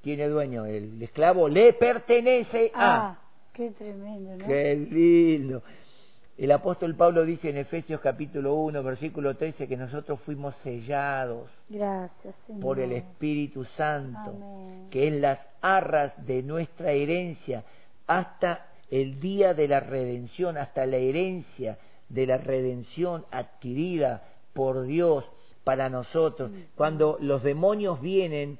[0.07, 2.95] tiene dueño, el esclavo le pertenece a.
[2.95, 3.19] Ah,
[3.51, 4.47] qué tremendo, ¿no?
[4.47, 5.61] Qué lindo.
[6.37, 12.35] El apóstol Pablo dice en Efesios capítulo 1, versículo 13, que nosotros fuimos sellados Gracias,
[12.61, 14.33] por el Espíritu Santo,
[14.91, 17.65] que es las arras de nuestra herencia,
[18.05, 25.25] hasta el día de la redención, hasta la herencia de la redención adquirida por Dios
[25.65, 26.49] para nosotros.
[26.75, 28.57] Cuando los demonios vienen,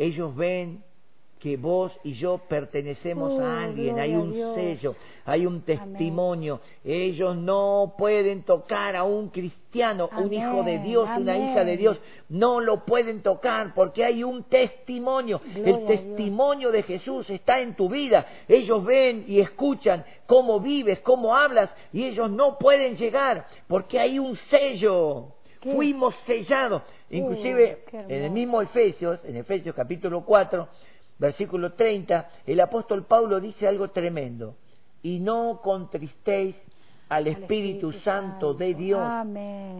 [0.00, 0.82] ellos ven
[1.38, 4.94] que vos y yo pertenecemos a oh, alguien, hay un sello,
[5.26, 6.60] hay un testimonio.
[6.82, 11.98] Ellos no pueden tocar a un cristiano, un hijo de Dios, una hija de Dios,
[12.30, 15.42] no lo pueden tocar porque hay un testimonio.
[15.54, 18.26] El testimonio de Jesús está en tu vida.
[18.48, 24.18] Ellos ven y escuchan cómo vives, cómo hablas y ellos no pueden llegar porque hay
[24.18, 25.34] un sello.
[25.62, 26.82] Fuimos sellados.
[27.10, 30.68] Inclusive en el mismo Efesios, en Efesios capítulo 4,
[31.18, 34.54] versículo 30, el apóstol Pablo dice algo tremendo.
[35.02, 36.56] Y no contristéis
[37.08, 39.02] al, Espíritu, Santo, de Dios,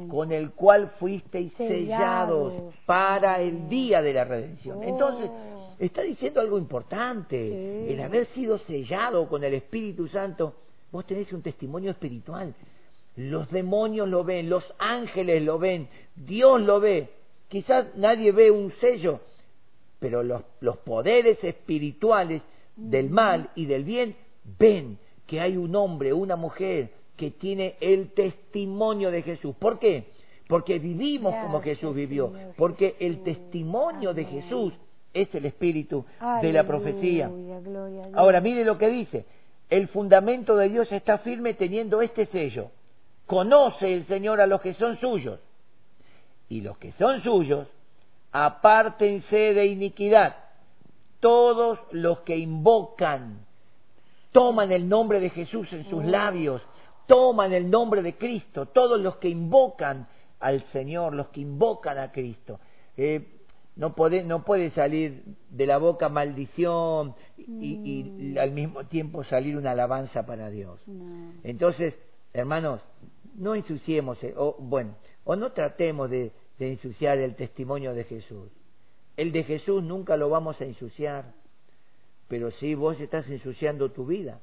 [0.08, 4.78] con el cual fuisteis sellados, para el día de la redención.
[4.78, 4.82] Oh.
[4.82, 5.30] Entonces,
[5.78, 7.92] está diciendo algo importante.
[7.92, 10.54] El haber sido sellado con el Espíritu Santo
[10.90, 12.54] vos tenés un testimonio espiritual.
[13.28, 17.10] Los demonios lo ven, los ángeles lo ven, Dios lo ve.
[17.48, 19.20] Quizás nadie ve un sello,
[19.98, 22.40] pero los, los poderes espirituales
[22.76, 24.16] del mal y del bien
[24.58, 29.54] ven que hay un hombre, una mujer que tiene el testimonio de Jesús.
[29.56, 30.04] ¿Por qué?
[30.48, 34.72] Porque vivimos como Jesús vivió, porque el testimonio de Jesús
[35.12, 36.06] es el espíritu
[36.40, 37.30] de la profecía.
[38.14, 39.26] Ahora mire lo que dice,
[39.68, 42.70] el fundamento de Dios está firme teniendo este sello.
[43.30, 45.38] Conoce el Señor a los que son suyos.
[46.48, 47.68] Y los que son suyos,
[48.32, 50.34] apártense de iniquidad.
[51.20, 53.46] Todos los que invocan,
[54.32, 56.60] toman el nombre de Jesús en sus labios,
[57.06, 60.08] toman el nombre de Cristo, todos los que invocan
[60.40, 62.58] al Señor, los que invocan a Cristo.
[62.96, 63.28] Eh,
[63.76, 69.70] no puede, no puede salir de la boca maldición y, al mismo tiempo salir una
[69.70, 70.80] alabanza para Dios.
[71.44, 71.94] Entonces,
[72.32, 72.80] hermanos,
[73.40, 78.48] no ensuciemos, eh, o bueno, o no tratemos de, de ensuciar el testimonio de Jesús.
[79.16, 81.32] El de Jesús nunca lo vamos a ensuciar,
[82.28, 84.40] pero si vos estás ensuciando tu vida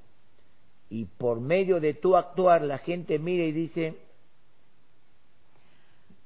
[0.89, 3.95] y por medio de tu actuar la gente mira y dice,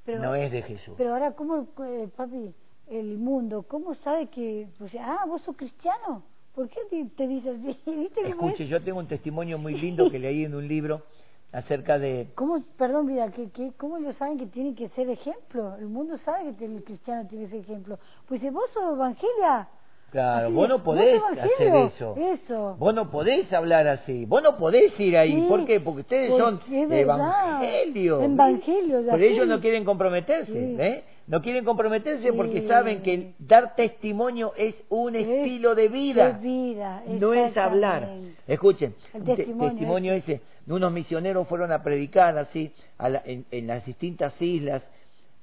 [0.07, 0.95] no es de Jesús.
[0.97, 2.53] Pero ahora, ¿cómo, eh, papi,
[2.89, 6.23] el mundo, cómo sabe que, pues, ah, vos sos cristiano?
[6.55, 6.79] ¿Por qué
[7.15, 8.09] te, dices así?
[8.25, 11.03] Escuche, yo tengo un testimonio muy lindo que leí en un libro
[11.51, 12.29] acerca de...
[12.35, 15.75] ¿Cómo, perdón, mira, que, que, ¿cómo ellos saben que tienen que ser ejemplo?
[15.75, 17.99] El mundo sabe que el cristiano tiene que ser ejemplo.
[18.27, 19.67] Pues vos sos evangelia.
[20.11, 22.15] Claro, vos no podés hacer eso.
[22.17, 22.75] eso.
[22.77, 24.25] Vos no podés hablar así.
[24.25, 25.45] Vos no podés ir ahí.
[25.47, 25.79] ¿Por qué?
[25.79, 28.21] Porque ustedes son evangelio.
[28.21, 29.03] Evangelio.
[29.09, 30.75] Pero ellos no quieren comprometerse.
[30.77, 31.03] ¿eh?
[31.27, 36.31] No quieren comprometerse porque saben que dar testimonio es un estilo de vida.
[36.31, 38.09] vida no es hablar.
[38.47, 40.41] Escuchen, el testimonio, ese.
[40.67, 44.83] Unos misioneros fueron a predicar así en, las distintas islas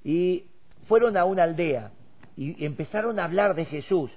[0.05, 0.47] y
[0.87, 1.91] fueron a una aldea
[2.37, 4.11] y empezaron a hablar de Jesús.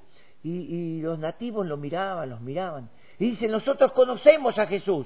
[0.43, 2.89] Y, y, los nativos lo miraban, los miraban.
[3.19, 5.05] Y dicen, nosotros conocemos a Jesús.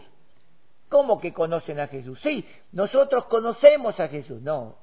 [0.90, 2.20] ¿Cómo que conocen a Jesús?
[2.22, 4.42] Sí, nosotros conocemos a Jesús.
[4.42, 4.78] No,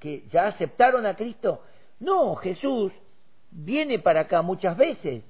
[0.00, 1.62] que ya aceptaron a Cristo.
[2.00, 2.92] No, Jesús
[3.50, 5.22] viene para acá muchas veces.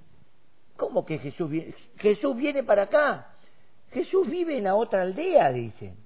[0.77, 1.75] ¿Cómo que Jesús viene?
[1.99, 3.36] Jesús viene para acá.
[3.93, 5.97] Jesús vive en la otra aldea, dicen.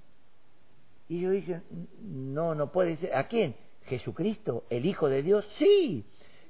[1.09, 1.63] Y ellos dicen,
[2.01, 3.15] no, no puede ser.
[3.15, 3.55] ¿A quién?
[3.85, 5.47] Jesucristo, el Hijo de Dios.
[5.57, 6.05] Sí,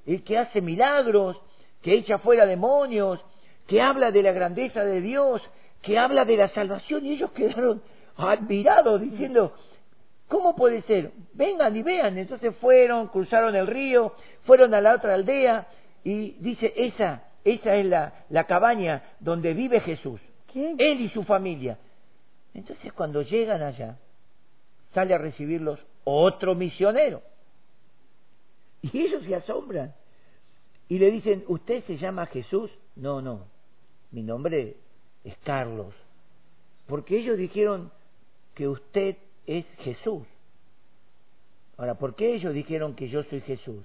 [0.06, 1.40] el que hace milagros,
[1.80, 3.20] que echa fuera demonios,
[3.66, 5.42] que habla de la grandeza de Dios,
[5.82, 7.04] que habla de la salvación.
[7.06, 7.82] Y ellos quedaron
[8.16, 9.54] admirados diciendo,
[10.32, 11.12] ¿Cómo puede ser?
[11.34, 12.16] Vengan y vean.
[12.16, 14.14] Entonces fueron, cruzaron el río,
[14.44, 15.66] fueron a la otra aldea
[16.04, 20.22] y dice, esa, esa es la, la cabaña donde vive Jesús.
[20.54, 21.78] Él y su familia.
[22.54, 23.98] Entonces cuando llegan allá,
[24.92, 27.22] sale a recibirlos otro misionero.
[28.82, 29.94] Y ellos se asombran.
[30.88, 32.70] Y le dicen, ¿usted se llama Jesús?
[32.96, 33.46] No, no,
[34.10, 34.76] mi nombre
[35.24, 35.94] es Carlos.
[36.86, 37.90] Porque ellos dijeron
[38.54, 40.26] que usted es Jesús.
[41.78, 43.84] Ahora, ¿por qué ellos dijeron que yo soy Jesús?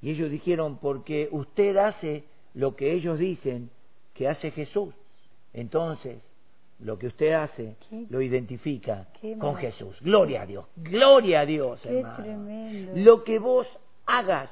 [0.00, 3.70] Y ellos dijeron, porque usted hace lo que ellos dicen
[4.14, 4.92] que hace Jesús.
[5.54, 6.22] Entonces,
[6.78, 7.76] lo que usted hace
[8.10, 9.96] lo identifica con Jesús.
[10.00, 12.92] Gloria a Dios, gloria a Dios, hermano.
[12.94, 13.66] Lo que vos
[14.06, 14.50] hagas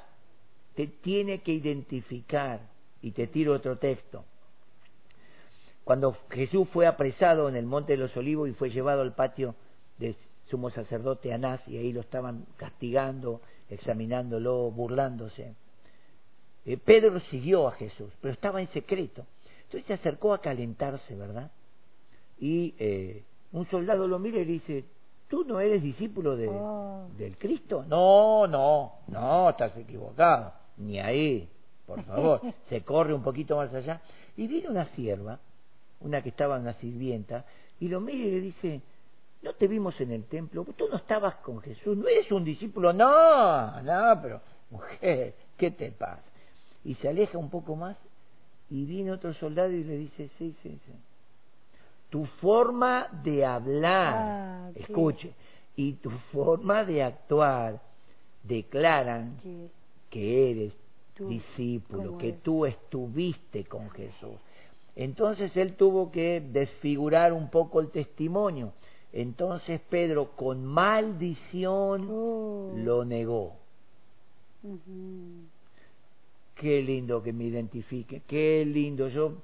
[0.74, 2.60] te tiene que identificar.
[3.02, 4.24] Y te tiro otro texto.
[5.84, 9.54] Cuando Jesús fue apresado en el Monte de los Olivos y fue llevado al patio
[9.96, 10.14] de
[10.50, 15.54] sumo sacerdote Anás y ahí lo estaban castigando, examinándolo, burlándose.
[16.66, 19.24] Eh, Pedro siguió a Jesús, pero estaba en secreto.
[19.70, 21.52] Entonces se acercó a calentarse, ¿verdad?
[22.40, 24.84] Y eh, un soldado lo mira y le dice,
[25.28, 27.06] ¿tú no eres discípulo de, oh.
[27.16, 27.84] del Cristo?
[27.86, 30.52] No, no, no, estás equivocado.
[30.76, 31.48] Ni ahí,
[31.86, 32.40] por favor.
[32.68, 34.00] se corre un poquito más allá.
[34.36, 35.38] Y viene una sierva,
[36.00, 37.44] una que estaba una sirvienta,
[37.78, 38.80] y lo mira y le dice,
[39.42, 42.92] no te vimos en el templo, tú no estabas con Jesús, no eres un discípulo,
[42.92, 46.24] no, no, pero mujer, ¿qué te pasa?
[46.82, 47.96] Y se aleja un poco más
[48.70, 50.92] y viene otro soldado y le dice, sí, sí, sí.
[52.10, 55.32] Tu forma de hablar, ah, escuche,
[55.76, 57.80] y tu forma de actuar
[58.42, 59.36] declaran
[60.08, 60.72] que eres
[61.18, 64.36] discípulo, que tú estuviste con Jesús.
[64.96, 68.72] Entonces él tuvo que desfigurar un poco el testimonio
[69.12, 72.72] entonces Pedro con maldición oh.
[72.76, 73.54] lo negó.
[76.60, 79.08] Qué lindo que me identifique, qué lindo.
[79.08, 79.38] Yo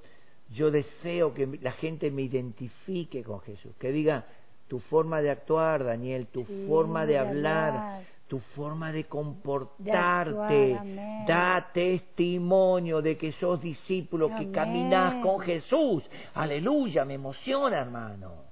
[0.50, 4.24] yo deseo que la gente me identifique con Jesús, que diga
[4.68, 10.79] tu forma de actuar, Daniel, tu forma de, hablar, tu forma de comportarte,
[11.26, 16.05] da testimonio de que sos discípulo, que caminás con Jesús.
[16.35, 18.46] Aleluya, me emociona, hermano.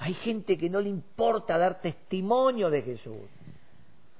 [0.00, 3.28] Hay gente que no le importa dar testimonio de Jesús.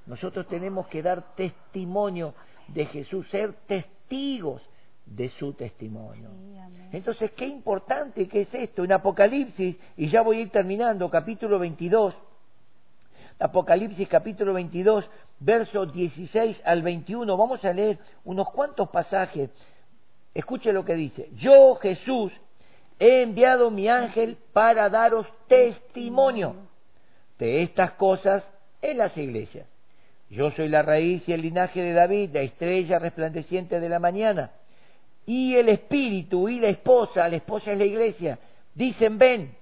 [0.07, 2.35] Nosotros tenemos que dar testimonio
[2.75, 4.63] de Jesús, ser testigos
[5.07, 6.31] de su testimonio.
[6.93, 8.85] Entonces, qué importante que es esto.
[8.85, 12.15] En Apocalipsis, y ya voy a ir terminando, capítulo 22,
[13.41, 15.05] Apocalipsis capítulo 22,
[15.41, 19.51] versos 16 al 21, vamos a leer unos cuantos pasajes.
[20.35, 21.31] Escuche lo que dice.
[21.37, 22.33] Yo, Jesús,
[22.99, 26.55] he enviado mi ángel para daros testimonio
[27.39, 28.45] de estas cosas
[28.83, 29.67] en las iglesias.
[30.31, 34.53] Yo soy la raíz y el linaje de David, la estrella resplandeciente de la mañana.
[35.27, 38.39] Y el espíritu y la esposa, la esposa es la iglesia,
[38.75, 39.55] dicen ven,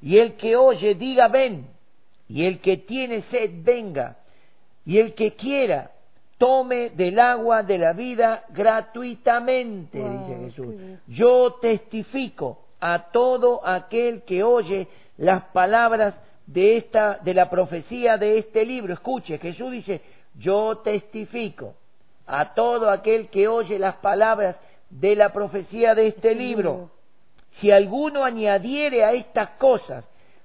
[0.00, 1.66] y el que oye diga ven,
[2.28, 4.16] y el que tiene sed venga,
[4.86, 5.90] y el que quiera
[6.38, 10.74] tome del agua de la vida gratuitamente, dice Jesús.
[11.06, 16.14] Yo testifico a todo aquel que oye las palabras
[16.52, 18.94] de esta de la profecía de este libro.
[18.94, 20.00] Escuche, Jesús dice,
[20.34, 21.74] "Yo testifico
[22.26, 24.56] a todo aquel que oye las palabras
[24.88, 26.90] de la profecía de este libro.
[27.60, 30.04] Si alguno añadiere a estas cosas,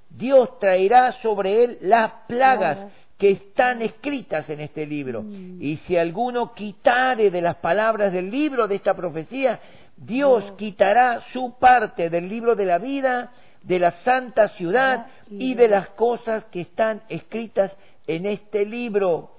[0.10, 2.78] Dios traerá sobre él las plagas
[3.18, 5.24] que están escritas en este libro.
[5.24, 9.60] Y si alguno quitare de las palabras del libro de esta profecía,
[9.98, 13.32] Dios quitará su parte del libro de la vida,
[13.65, 17.71] de la santa ciudad y de las cosas que están escritas
[18.08, 19.32] en este libro.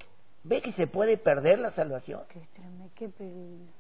[0.43, 2.21] ¿Ve que se puede perder la salvación?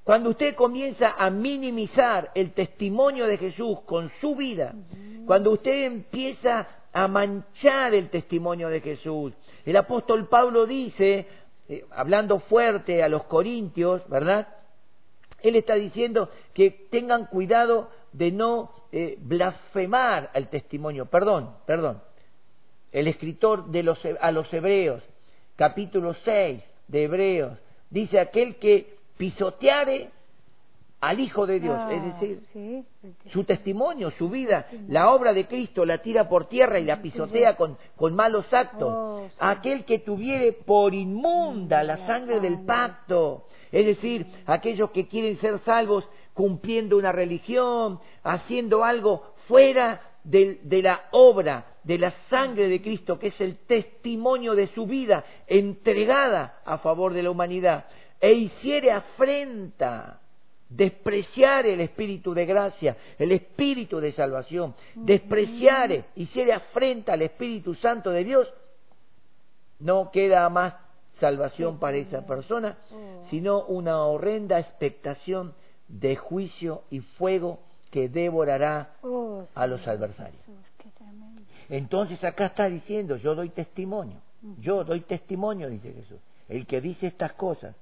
[0.04, 4.74] Cuando usted comienza a minimizar el testimonio de Jesús con su vida,
[5.26, 9.32] cuando usted empieza a manchar el testimonio de Jesús,
[9.64, 11.26] el apóstol Pablo dice,
[11.68, 14.48] eh, hablando fuerte a los corintios, ¿verdad?
[15.42, 21.07] Él está diciendo que tengan cuidado de no eh, blasfemar al testimonio.
[21.07, 22.03] Perdón, perdón.
[22.92, 25.03] El escritor de los, a los hebreos,
[25.57, 27.59] capítulo 6 de Hebreos,
[27.90, 30.11] dice aquel que pisoteare
[31.01, 32.85] al Hijo de Dios, es ah, decir,
[33.31, 37.57] su testimonio, su vida, la obra de Cristo la tira por tierra y la pisotea
[37.57, 38.92] con, con malos actos.
[38.92, 45.38] Oh, aquel que tuviere por inmunda la sangre del pacto, es decir, aquellos que quieren
[45.38, 52.68] ser salvos cumpliendo una religión, haciendo algo fuera de, de la obra, de la sangre
[52.68, 57.87] de Cristo, que es el testimonio de su vida entregada a favor de la humanidad.
[58.20, 60.20] E hiciere afrenta,
[60.68, 68.11] despreciare el espíritu de gracia, el espíritu de salvación, despreciare, hiciere afrenta al Espíritu Santo
[68.11, 68.53] de Dios,
[69.79, 70.75] no queda más
[71.18, 73.25] salvación para esa persona, oh.
[73.31, 75.55] sino una horrenda expectación
[75.88, 80.42] de juicio y fuego que devorará oh, a los adversarios.
[81.68, 84.20] Entonces acá está diciendo, yo doy testimonio,
[84.61, 86.18] yo doy testimonio, dice Jesús.
[86.49, 87.75] El que dice estas cosas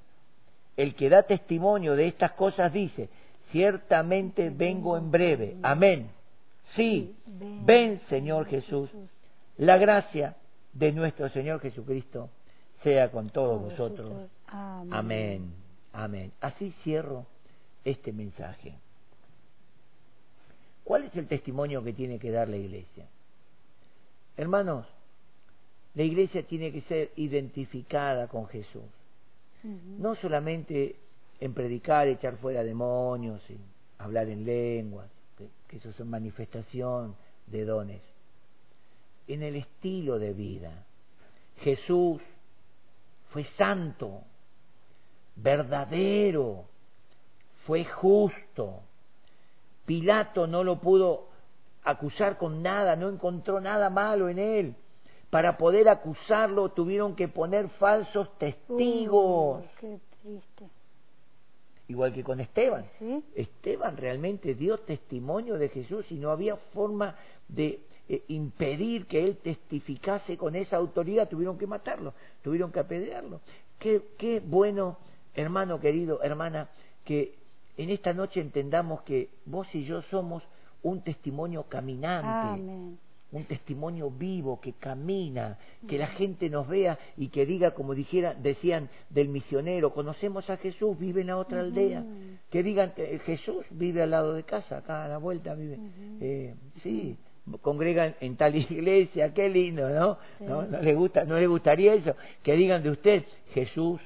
[0.76, 3.08] el que da testimonio de estas cosas dice,
[3.52, 5.56] ciertamente vengo en breve.
[5.62, 6.10] Amén.
[6.74, 7.14] Sí,
[7.64, 8.90] ven Señor Jesús.
[9.56, 10.36] La gracia
[10.72, 12.30] de nuestro Señor Jesucristo
[12.82, 14.12] sea con todos vosotros.
[14.48, 15.52] Amén.
[15.92, 16.32] Amén.
[16.40, 17.26] Así cierro
[17.84, 18.74] este mensaje.
[20.84, 23.06] ¿Cuál es el testimonio que tiene que dar la iglesia?
[24.36, 24.86] Hermanos,
[25.94, 28.82] la iglesia tiene que ser identificada con Jesús
[29.64, 30.96] no solamente
[31.40, 33.56] en predicar, echar fuera demonios, y
[33.98, 35.10] hablar en lenguas,
[35.68, 37.16] que, eso es manifestación
[37.46, 38.00] de dones,
[39.26, 40.84] en el estilo de vida.
[41.60, 42.20] Jesús
[43.30, 44.22] fue santo,
[45.36, 46.66] verdadero,
[47.66, 48.80] fue justo.
[49.86, 51.28] Pilato no lo pudo
[51.82, 54.76] acusar con nada, no encontró nada malo en él
[55.34, 59.64] para poder acusarlo tuvieron que poner falsos testigos.
[59.80, 60.68] qué triste.
[61.88, 62.84] Igual que con Esteban.
[63.34, 67.16] Esteban realmente dio testimonio de Jesús y no había forma
[67.48, 71.28] de eh, impedir que él testificase con esa autoridad.
[71.28, 73.40] Tuvieron que matarlo, tuvieron que apedrearlo.
[73.80, 74.98] Qué, qué bueno,
[75.34, 76.68] hermano querido, hermana,
[77.04, 77.34] que
[77.76, 80.42] en esta noche entendamos que vos y yo somos
[80.82, 82.28] un testimonio caminante.
[82.28, 82.98] Amén
[83.34, 85.58] un testimonio vivo que camina,
[85.88, 90.56] que la gente nos vea y que diga, como dijera, decían del misionero, conocemos a
[90.56, 92.04] Jesús, vive en la otra aldea,
[92.48, 95.78] que digan, eh, Jesús vive al lado de casa, acá a la vuelta vive,
[96.20, 96.54] eh,
[96.84, 97.16] sí,
[97.60, 100.18] congregan en tal iglesia, qué lindo, ¿no?
[100.38, 100.62] ¿no?
[100.62, 102.14] ¿No le gusta, no le gustaría eso,
[102.44, 104.00] que digan de usted, Jesús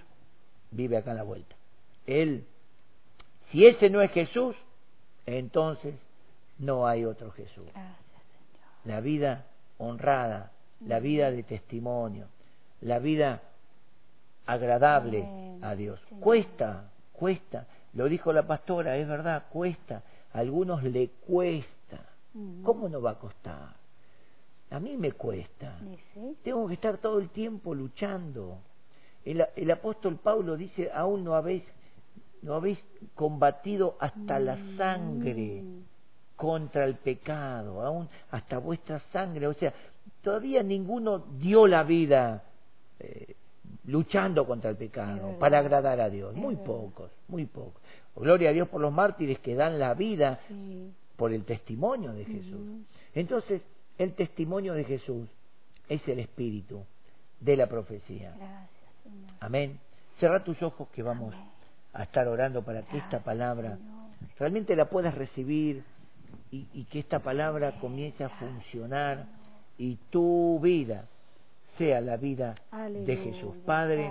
[0.70, 1.54] vive acá a la vuelta.
[2.06, 2.44] Él,
[3.50, 4.56] si ese no es Jesús,
[5.26, 5.94] entonces
[6.58, 7.66] no hay otro Jesús.
[8.84, 9.46] La vida
[9.78, 12.26] honrada, la vida de testimonio,
[12.80, 13.42] la vida
[14.46, 15.28] agradable
[15.62, 16.00] a Dios.
[16.20, 17.66] Cuesta, cuesta.
[17.94, 20.02] Lo dijo la pastora, es verdad, cuesta.
[20.32, 22.00] A algunos le cuesta.
[22.62, 23.74] ¿Cómo no va a costar?
[24.70, 25.78] A mí me cuesta.
[26.42, 28.58] Tengo que estar todo el tiempo luchando.
[29.24, 31.64] El, el apóstol Pablo dice, aún no habéis,
[32.42, 32.78] no habéis
[33.14, 35.64] combatido hasta la sangre
[36.36, 39.46] contra el pecado, aún hasta vuestra sangre.
[39.46, 39.74] O sea,
[40.22, 42.44] todavía ninguno dio la vida
[43.00, 43.34] eh,
[43.86, 46.34] luchando contra el pecado para agradar a Dios.
[46.34, 47.82] Muy pocos, muy pocos.
[48.14, 50.40] Gloria a Dios por los mártires que dan la vida
[51.16, 52.86] por el testimonio de Jesús.
[53.14, 53.62] Entonces,
[53.96, 55.28] el testimonio de Jesús
[55.88, 56.84] es el espíritu
[57.40, 58.34] de la profecía.
[59.40, 59.78] Amén.
[60.20, 61.34] Cerra tus ojos que vamos
[61.98, 63.76] a estar orando para que esta palabra
[64.38, 65.82] realmente la puedas recibir
[66.50, 69.26] y, que esta palabra comience a funcionar
[69.76, 71.04] y tu vida
[71.76, 72.54] sea la vida
[72.88, 73.54] de Jesús.
[73.66, 74.10] Padre,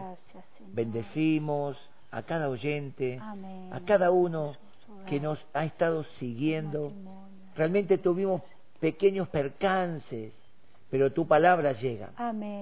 [0.73, 1.77] bendecimos
[2.11, 4.55] a cada oyente, a cada uno
[5.07, 6.91] que nos ha estado siguiendo.
[7.55, 8.41] Realmente tuvimos
[8.81, 10.33] pequeños percances,
[10.91, 12.11] pero tu palabra llega.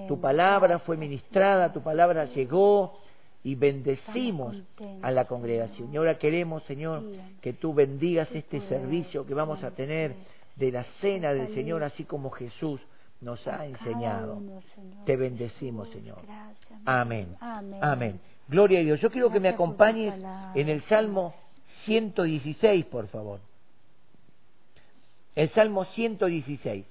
[0.06, 2.98] Tu palabra fue ministrada, tu palabra llegó
[3.46, 4.56] y bendecimos
[5.02, 5.94] a la congregación.
[5.94, 7.04] Y ahora queremos, Señor,
[7.40, 10.16] que tú bendigas este servicio que vamos a tener
[10.56, 12.80] de la cena del Señor, así como Jesús
[13.20, 14.42] nos ha enseñado.
[15.04, 16.18] Te bendecimos, Señor.
[16.84, 17.36] Amén.
[17.40, 18.18] Amén.
[18.48, 19.00] Gloria a Dios.
[19.00, 20.12] Yo quiero que me acompañes
[20.56, 21.32] en el Salmo
[21.84, 23.38] 116, por favor.
[25.36, 26.84] El Salmo 116.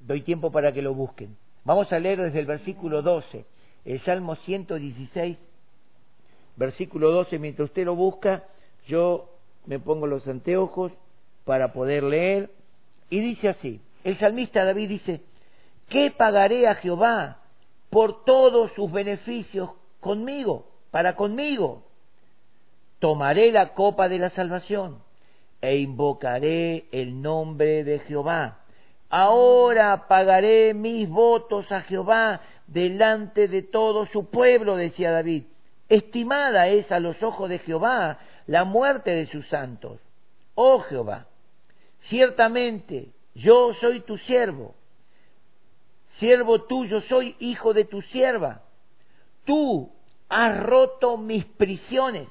[0.00, 1.36] Doy tiempo para que lo busquen.
[1.64, 3.54] Vamos a leer desde el versículo 12
[3.86, 5.38] el Salmo 116,
[6.56, 8.42] versículo 12, mientras usted lo busca,
[8.88, 9.30] yo
[9.64, 10.92] me pongo los anteojos
[11.44, 12.50] para poder leer,
[13.10, 15.20] y dice así, el salmista David dice,
[15.88, 17.38] ¿qué pagaré a Jehová
[17.88, 19.70] por todos sus beneficios
[20.00, 21.84] conmigo, para conmigo?
[22.98, 24.98] Tomaré la copa de la salvación
[25.60, 28.58] e invocaré el nombre de Jehová.
[29.08, 35.44] Ahora pagaré mis votos a Jehová delante de todo su pueblo, decía David.
[35.88, 40.00] Estimada es a los ojos de Jehová la muerte de sus santos.
[40.54, 41.26] Oh Jehová,
[42.08, 44.74] ciertamente yo soy tu siervo,
[46.18, 48.62] siervo tuyo soy hijo de tu sierva.
[49.44, 49.92] Tú
[50.28, 52.28] has roto mis prisiones.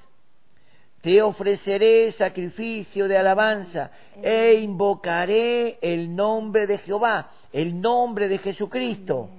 [1.02, 3.92] Te ofreceré sacrificio de alabanza
[4.24, 9.30] e invocaré el nombre de Jehová, el nombre de Jesucristo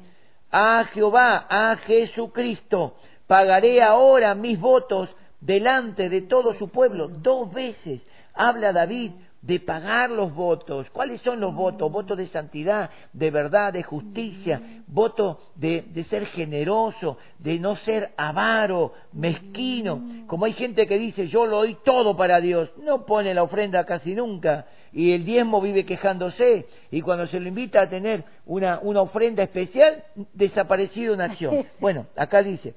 [0.51, 2.97] a Jehová, a Jesucristo.
[3.27, 5.09] Pagaré ahora mis votos
[5.41, 7.09] delante de todo su pueblo.
[7.09, 8.01] Dos veces
[8.35, 10.89] habla David de pagar los votos.
[10.91, 11.91] ¿Cuáles son los votos?
[11.91, 18.11] Votos de santidad, de verdad, de justicia, voto de, de, ser generoso, de no ser
[18.17, 20.25] avaro, mezquino.
[20.27, 23.85] Como hay gente que dice, yo lo doy todo para Dios, no pone la ofrenda
[23.85, 28.79] casi nunca y el diezmo vive quejándose y cuando se lo invita a tener una,
[28.81, 31.67] una ofrenda especial, desaparecido en acción.
[31.81, 32.75] Bueno, acá dice,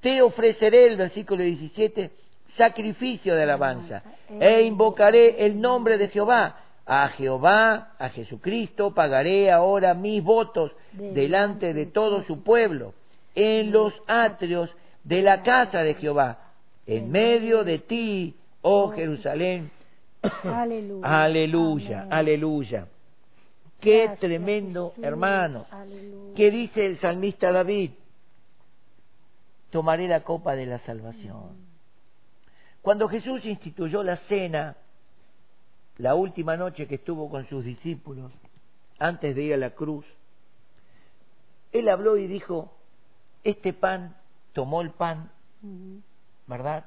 [0.00, 2.10] te ofreceré el versículo 17,
[2.56, 4.02] sacrificio de alabanza
[4.40, 6.58] e invocaré el nombre de Jehová.
[6.84, 12.94] A Jehová, a Jesucristo, pagaré ahora mis votos delante de todo su pueblo,
[13.36, 14.68] en los atrios
[15.04, 16.38] de la casa de Jehová,
[16.86, 19.70] en medio de ti, oh Jerusalén,
[20.22, 21.24] Aleluya.
[21.24, 22.88] Aleluya, aleluya.
[23.80, 25.66] Qué tremendo, hermano.
[26.36, 27.90] ¿Qué dice el salmista David?
[29.70, 31.56] Tomaré la copa de la salvación.
[32.80, 34.76] Cuando Jesús instituyó la cena,
[35.98, 38.30] la última noche que estuvo con sus discípulos,
[38.98, 40.04] antes de ir a la cruz,
[41.72, 42.72] él habló y dijo,
[43.42, 44.14] este pan,
[44.52, 45.30] tomó el pan,
[46.46, 46.84] ¿verdad?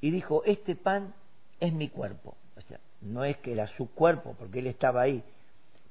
[0.00, 1.14] Y dijo, este pan
[1.62, 2.34] es mi cuerpo.
[2.56, 5.22] O sea, no es que era su cuerpo, porque él estaba ahí,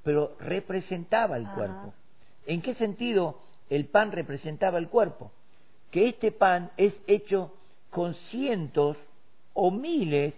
[0.03, 1.93] pero representaba el cuerpo.
[2.45, 5.31] ¿En qué sentido el pan representaba el cuerpo?
[5.89, 7.53] Que este pan es hecho
[7.89, 8.97] con cientos
[9.53, 10.33] o miles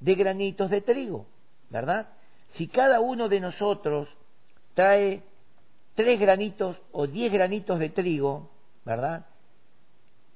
[0.00, 1.26] de granitos de trigo,
[1.70, 2.08] ¿verdad?
[2.56, 4.08] Si cada uno de nosotros
[4.74, 5.22] trae
[5.94, 8.50] tres granitos o diez granitos de trigo,
[8.84, 9.26] ¿verdad?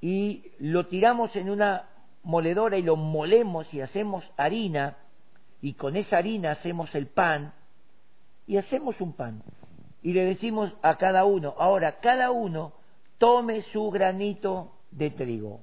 [0.00, 1.88] Y lo tiramos en una
[2.22, 4.96] moledora y lo molemos y hacemos harina,
[5.60, 7.52] y con esa harina hacemos el pan,
[8.46, 9.42] y hacemos un pan.
[10.02, 12.72] Y le decimos a cada uno, ahora cada uno
[13.18, 15.60] tome su granito de trigo.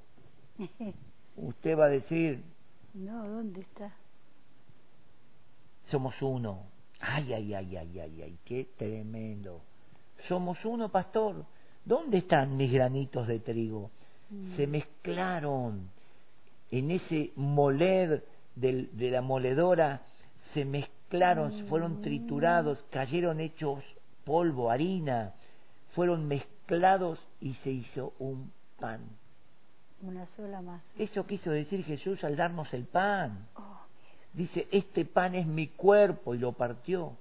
[1.37, 2.43] Usted va a decir,
[2.93, 3.93] no, ¿dónde está?
[5.89, 6.63] Somos uno.
[6.99, 9.61] Ay, ay, ay, ay, ay, ay, qué tremendo.
[10.27, 11.45] Somos uno, pastor.
[11.83, 13.91] ¿Dónde están mis granitos de trigo?
[14.55, 14.69] Se mm.
[14.69, 15.89] mezclaron
[16.79, 20.01] en ese moler de la moledora,
[20.53, 23.83] se mezclaron, fueron triturados, cayeron hechos
[24.23, 25.33] polvo, harina,
[25.93, 29.01] fueron mezclados y se hizo un pan.
[30.01, 30.81] Una sola más.
[30.97, 33.47] Eso quiso decir Jesús al darnos el pan.
[33.55, 33.79] Oh,
[34.33, 37.13] Dice, este pan es mi cuerpo y lo partió.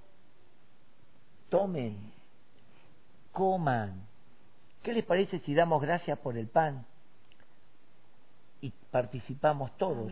[1.47, 2.11] Tomen,
[3.31, 4.05] coman.
[4.83, 6.85] ¿Qué les parece si damos gracias por el pan?
[8.61, 10.11] Y participamos todos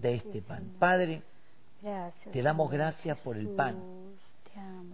[0.00, 0.74] de este pan.
[0.78, 1.22] Padre,
[2.32, 3.76] te damos gracias por el pan.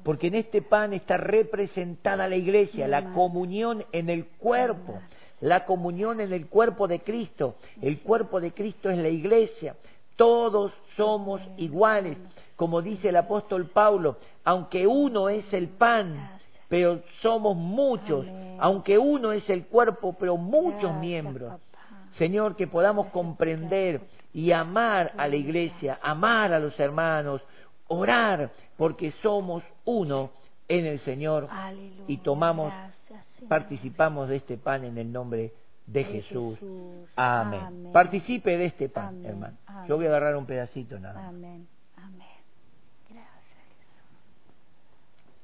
[0.04, 4.98] Porque en este pan está representada la iglesia, la comunión en el cuerpo,
[5.40, 7.56] la comunión en el cuerpo de Cristo.
[7.82, 9.76] El cuerpo de Cristo es la iglesia.
[10.16, 12.16] Todos somos iguales,
[12.56, 16.38] como dice el apóstol Pablo, aunque uno es el pan,
[16.68, 18.26] pero somos muchos,
[18.58, 21.54] aunque uno es el cuerpo, pero muchos miembros.
[22.20, 24.02] Señor, que podamos comprender
[24.34, 27.40] y amar a la iglesia, amar a los hermanos,
[27.88, 30.30] orar, porque somos uno
[30.68, 31.48] en el Señor
[32.06, 32.74] y tomamos,
[33.48, 35.54] participamos de este pan en el nombre
[35.86, 36.58] de Jesús.
[37.16, 37.90] Amén.
[37.90, 39.56] Participe de este pan, hermano.
[39.88, 41.66] Yo voy a agarrar un pedacito nada Amén.
[41.96, 42.28] Amén.
[43.08, 43.64] Gracias,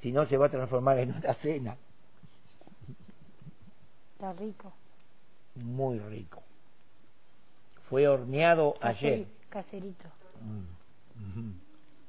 [0.02, 1.74] Si no, se va a transformar en una cena.
[4.12, 4.74] Está rico.
[5.54, 6.42] Muy rico.
[7.88, 9.26] Fue horneado ayer.
[9.48, 10.08] Caserito.
[10.42, 11.52] Mm,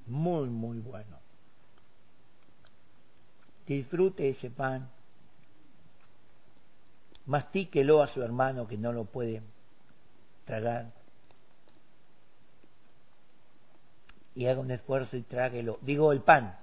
[0.07, 1.17] muy, muy bueno.
[3.67, 4.89] Disfrute ese pan
[7.25, 9.41] mastíquelo a su hermano que no lo puede
[10.45, 10.93] tragar
[14.34, 15.78] y haga un esfuerzo y tráguelo.
[15.82, 16.57] Digo el pan.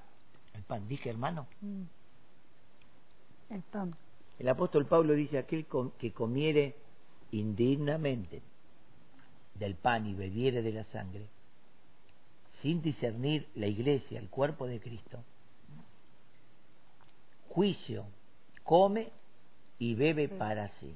[0.54, 1.46] El pan, dije hermano.
[1.60, 1.82] Mm.
[3.50, 3.94] El pan.
[4.38, 5.66] El apóstol Pablo dice aquel
[5.98, 6.74] que comiere
[7.30, 8.42] indignamente
[9.54, 11.26] del pan y bebiere de la sangre,
[12.62, 15.22] sin discernir la iglesia, el cuerpo de Cristo,
[17.48, 18.06] juicio,
[18.62, 19.10] come
[19.78, 20.94] y bebe para sí.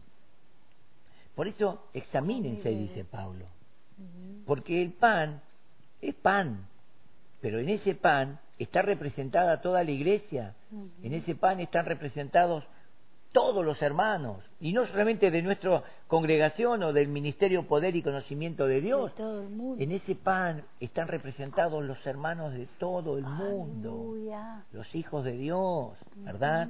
[1.34, 3.46] Por eso examínense, dice Pablo,
[4.46, 5.40] porque el pan
[6.00, 6.66] es pan,
[7.40, 10.54] pero en ese pan está representada toda la iglesia,
[11.02, 12.64] en ese pan están representados
[13.32, 18.66] todos los hermanos, y no solamente de nuestra congregación o del ministerio Poder y Conocimiento
[18.66, 24.14] de Dios, en ese pan están representados los hermanos de todo el mundo,
[24.72, 26.68] los hijos de Dios, ¿verdad?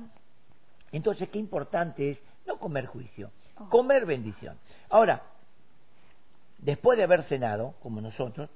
[0.90, 3.68] Entonces, qué importante es no comer juicio, oh.
[3.68, 4.56] comer bendición.
[4.88, 5.22] Ahora,
[6.58, 8.50] después de haber cenado, como nosotros,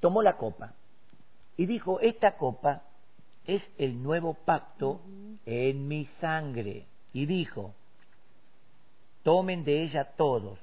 [0.00, 0.74] tomó la copa
[1.56, 2.82] y dijo, esta copa
[3.56, 5.00] es el nuevo pacto
[5.46, 6.86] en mi sangre.
[7.12, 7.74] Y dijo,
[9.22, 10.58] tomen de ella todos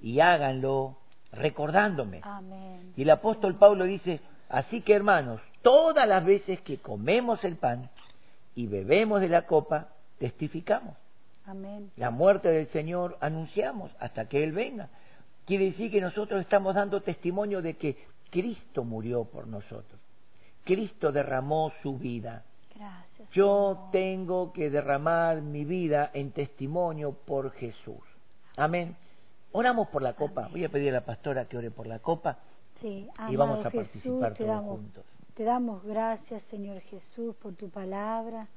[0.00, 0.96] y háganlo
[1.32, 2.22] recordándome.
[2.96, 7.90] Y el apóstol Pablo dice, así que hermanos, todas las veces que comemos el pan
[8.54, 10.96] y bebemos de la copa, testificamos.
[11.46, 11.90] Amén.
[11.96, 14.88] La muerte del Señor anunciamos hasta que Él venga.
[15.46, 17.96] Quiere decir que nosotros estamos dando testimonio de que
[18.30, 19.99] Cristo murió por nosotros.
[20.64, 22.44] Cristo derramó su vida.
[22.74, 28.02] Gracias, Yo tengo que derramar mi vida en testimonio por Jesús.
[28.56, 28.96] Amén.
[29.52, 30.48] Oramos por la copa.
[30.48, 32.38] Voy a pedir a la pastora que ore por la copa.
[32.80, 35.04] Sí, y vamos a participar todos juntos.
[35.34, 38.48] Te damos gracias, Señor Jesús, por tu palabra.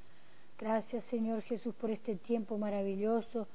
[0.59, 3.47] Gracias Señor Jesús por este tiempo maravilloso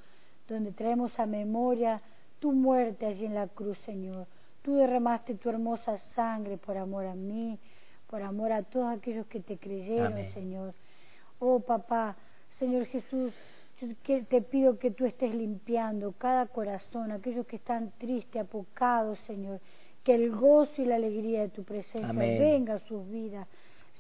[0.49, 2.03] donde traemos a memoria
[2.39, 4.27] tu muerte allí en la cruz, Señor.
[4.63, 7.59] Tú derramaste tu hermosa sangre por amor a mí,
[8.09, 10.75] por amor a todos aquellos que te creyeron, Señor.
[11.39, 12.17] Oh papá,
[12.59, 13.33] Señor Jesús,
[14.07, 19.61] te pido que tú estés limpiando cada corazón, aquellos que están tristes, apocados, Señor,
[20.03, 23.47] que el gozo y la alegría de tu presencia venga a sus vidas.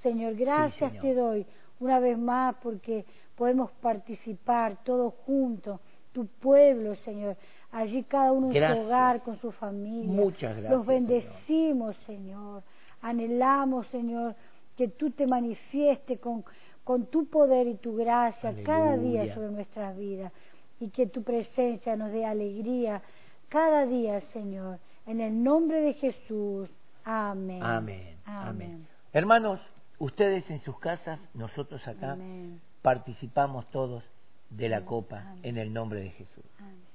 [0.03, 1.47] Señor, gracias te doy
[1.81, 3.05] una vez más porque
[3.37, 5.81] podemos participar todos juntos,
[6.13, 7.37] tu pueblo, Señor,
[7.71, 10.11] allí cada uno en su hogar con su familia.
[10.11, 10.73] Muchas gracias.
[10.73, 12.63] Los bendecimos, Señor.
[13.03, 14.35] Anhelamos, Señor,
[14.77, 16.45] que tú te manifiestes con,
[16.85, 20.33] con tu poder y tu gracia cada día sobre nuestras vidas
[20.81, 23.03] y que tu presencia nos dé alegría
[23.49, 24.79] cada día, Señor.
[25.07, 26.69] En el nombre de Jesús.
[27.05, 27.63] Amén.
[27.63, 28.17] Amén.
[28.27, 28.87] Amén.
[29.13, 29.61] Hermanos,
[29.99, 32.61] ustedes en sus casas, nosotros acá, Amén.
[32.83, 34.05] participamos todos
[34.51, 36.45] de la copa en el nombre de Jesús.
[36.59, 36.89] Amén.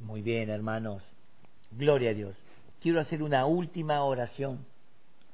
[0.00, 1.02] Muy bien, hermanos.
[1.72, 2.34] Gloria a Dios.
[2.80, 4.64] Quiero hacer una última oración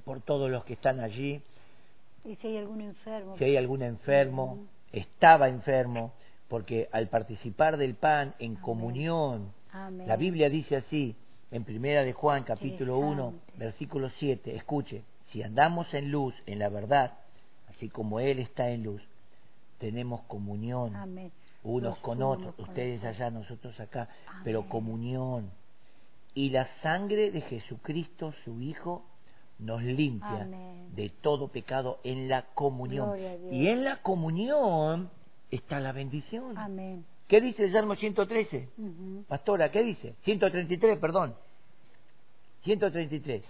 [0.04, 1.42] por todos los que están allí.
[2.24, 3.36] Y si hay algún enfermo.
[3.36, 6.12] Si hay algún enfermo, estaba enfermo,
[6.48, 10.08] porque al participar del pan en comunión, Amén.
[10.08, 11.16] la Biblia dice así,
[11.50, 13.58] en Primera de Juan, capítulo 1, Interesante.
[13.58, 17.14] versículo 7, escuche, si andamos en luz, en la verdad,
[17.68, 19.02] así como Él está en luz,
[19.78, 21.30] tenemos comunión Amén.
[21.64, 24.42] Unos con otros, ustedes allá, nosotros acá, Amén.
[24.44, 25.50] pero comunión.
[26.34, 29.04] Y la sangre de Jesucristo, su Hijo,
[29.58, 30.94] nos limpia Amén.
[30.94, 33.16] de todo pecado en la comunión.
[33.50, 35.10] Y en la comunión
[35.50, 36.56] está la bendición.
[36.58, 37.04] Amén.
[37.28, 38.68] ¿Qué dice el Salmo 113?
[38.76, 39.24] Ujú.
[39.28, 40.14] Pastora, ¿qué dice?
[40.24, 41.34] 133, perdón.
[42.64, 43.42] 133.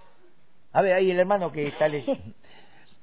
[0.72, 2.22] A ver, ahí el hermano que está leyendo.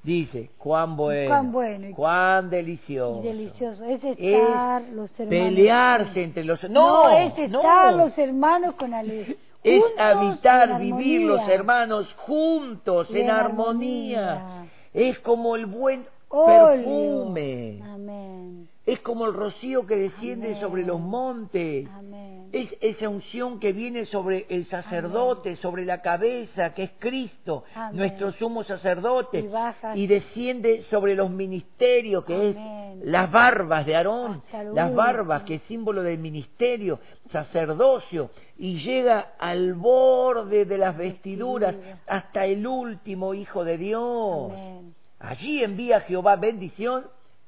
[0.02, 3.20] Dice, cuán bueno, Cuán bueno y- cuán delicioso.
[3.20, 3.84] Y delicioso.
[3.84, 5.28] Es Es estar los hermanos.
[5.54, 6.62] pelearse entre los...
[6.64, 7.98] No, No, es estar no.
[8.06, 9.36] los hermanos con alegría.
[9.64, 14.32] Es habitar, vivir los hermanos juntos, Y en en armonía.
[14.32, 14.64] armonía.
[14.92, 16.04] Es como el buen.
[16.32, 17.80] Perfume.
[17.84, 18.68] Amén.
[18.84, 20.60] Es como el rocío que desciende Amén.
[20.60, 21.88] sobre los montes.
[21.94, 22.48] Amén.
[22.52, 28.32] Es esa unción que viene sobre el sacerdote, sobre la cabeza, que es Cristo, nuestro
[28.32, 32.56] sumo sacerdote, Y baja- y desciende sobre los ministerios, que es
[33.06, 34.42] las barbas de Aarón,
[34.74, 36.98] las barbas, que es símbolo del ministerio,
[37.30, 42.00] sacerdocio, y llega al borde de las vestiduras Vestiduras.
[42.06, 44.50] hasta el último Hijo de Dios.
[44.52, 44.94] Amén.
[45.22, 47.06] Allí envía Jehová bendición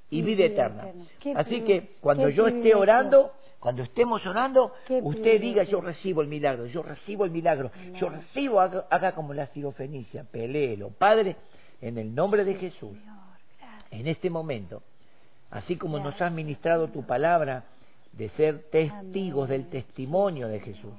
[0.09, 0.89] y, Y vida vida eterna.
[1.35, 5.49] Así que cuando yo esté orando, cuando estemos orando, Qué usted privilegio.
[5.49, 7.95] diga yo recibo el milagro, yo recibo el milagro, Amén.
[7.95, 10.91] yo recibo, haga, haga como la sirofenicia, peleelo.
[10.91, 11.37] Padre,
[11.81, 13.17] en el nombre de Jesús, Señor,
[13.91, 14.83] en este momento,
[15.51, 17.65] así como nos has ministrado tu palabra
[18.13, 19.63] de ser testigos Amén.
[19.63, 20.95] del testimonio de Jesús,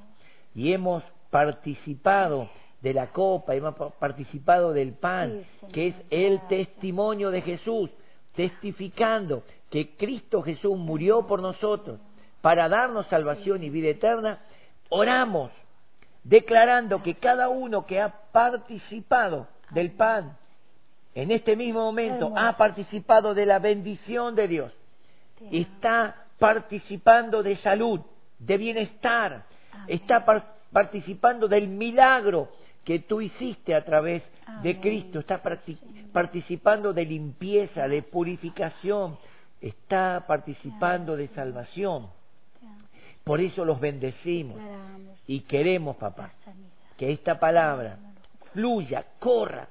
[0.54, 2.50] y hemos participado
[2.82, 7.90] de la copa, hemos pa- participado del pan, Sí, que es el testimonio de Jesús,
[8.36, 12.00] testificando que Cristo Jesús murió por nosotros
[12.42, 14.40] para darnos salvación y vida eterna,
[14.90, 15.52] oramos
[16.24, 20.38] declarando que cada uno que ha participado del pan
[21.16, 24.72] en este mismo momento ha participado de la bendición de Dios,
[25.52, 28.02] está participando de salud,
[28.40, 29.44] de bienestar,
[29.88, 32.50] está par- participando del milagro
[32.86, 34.24] que tú hiciste a través
[34.64, 34.80] de.
[34.80, 35.78] Cristo, está parti-
[36.14, 39.18] participando de limpieza, de purificación,
[39.60, 42.08] está participando de salvación.
[43.24, 44.58] Por eso los bendecimos
[45.28, 46.32] y queremos, papá,
[46.98, 47.98] que esta palabra
[48.54, 49.68] fluya, corra,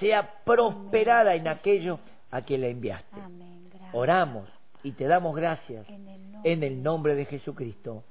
[0.00, 2.00] sea prosperada en aquello
[2.30, 3.20] a que la enviaste.
[3.92, 4.48] Oramos
[4.82, 5.86] y te damos gracias
[6.44, 8.02] en el nombre de Jesucristo.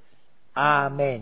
[0.54, 1.16] Amén.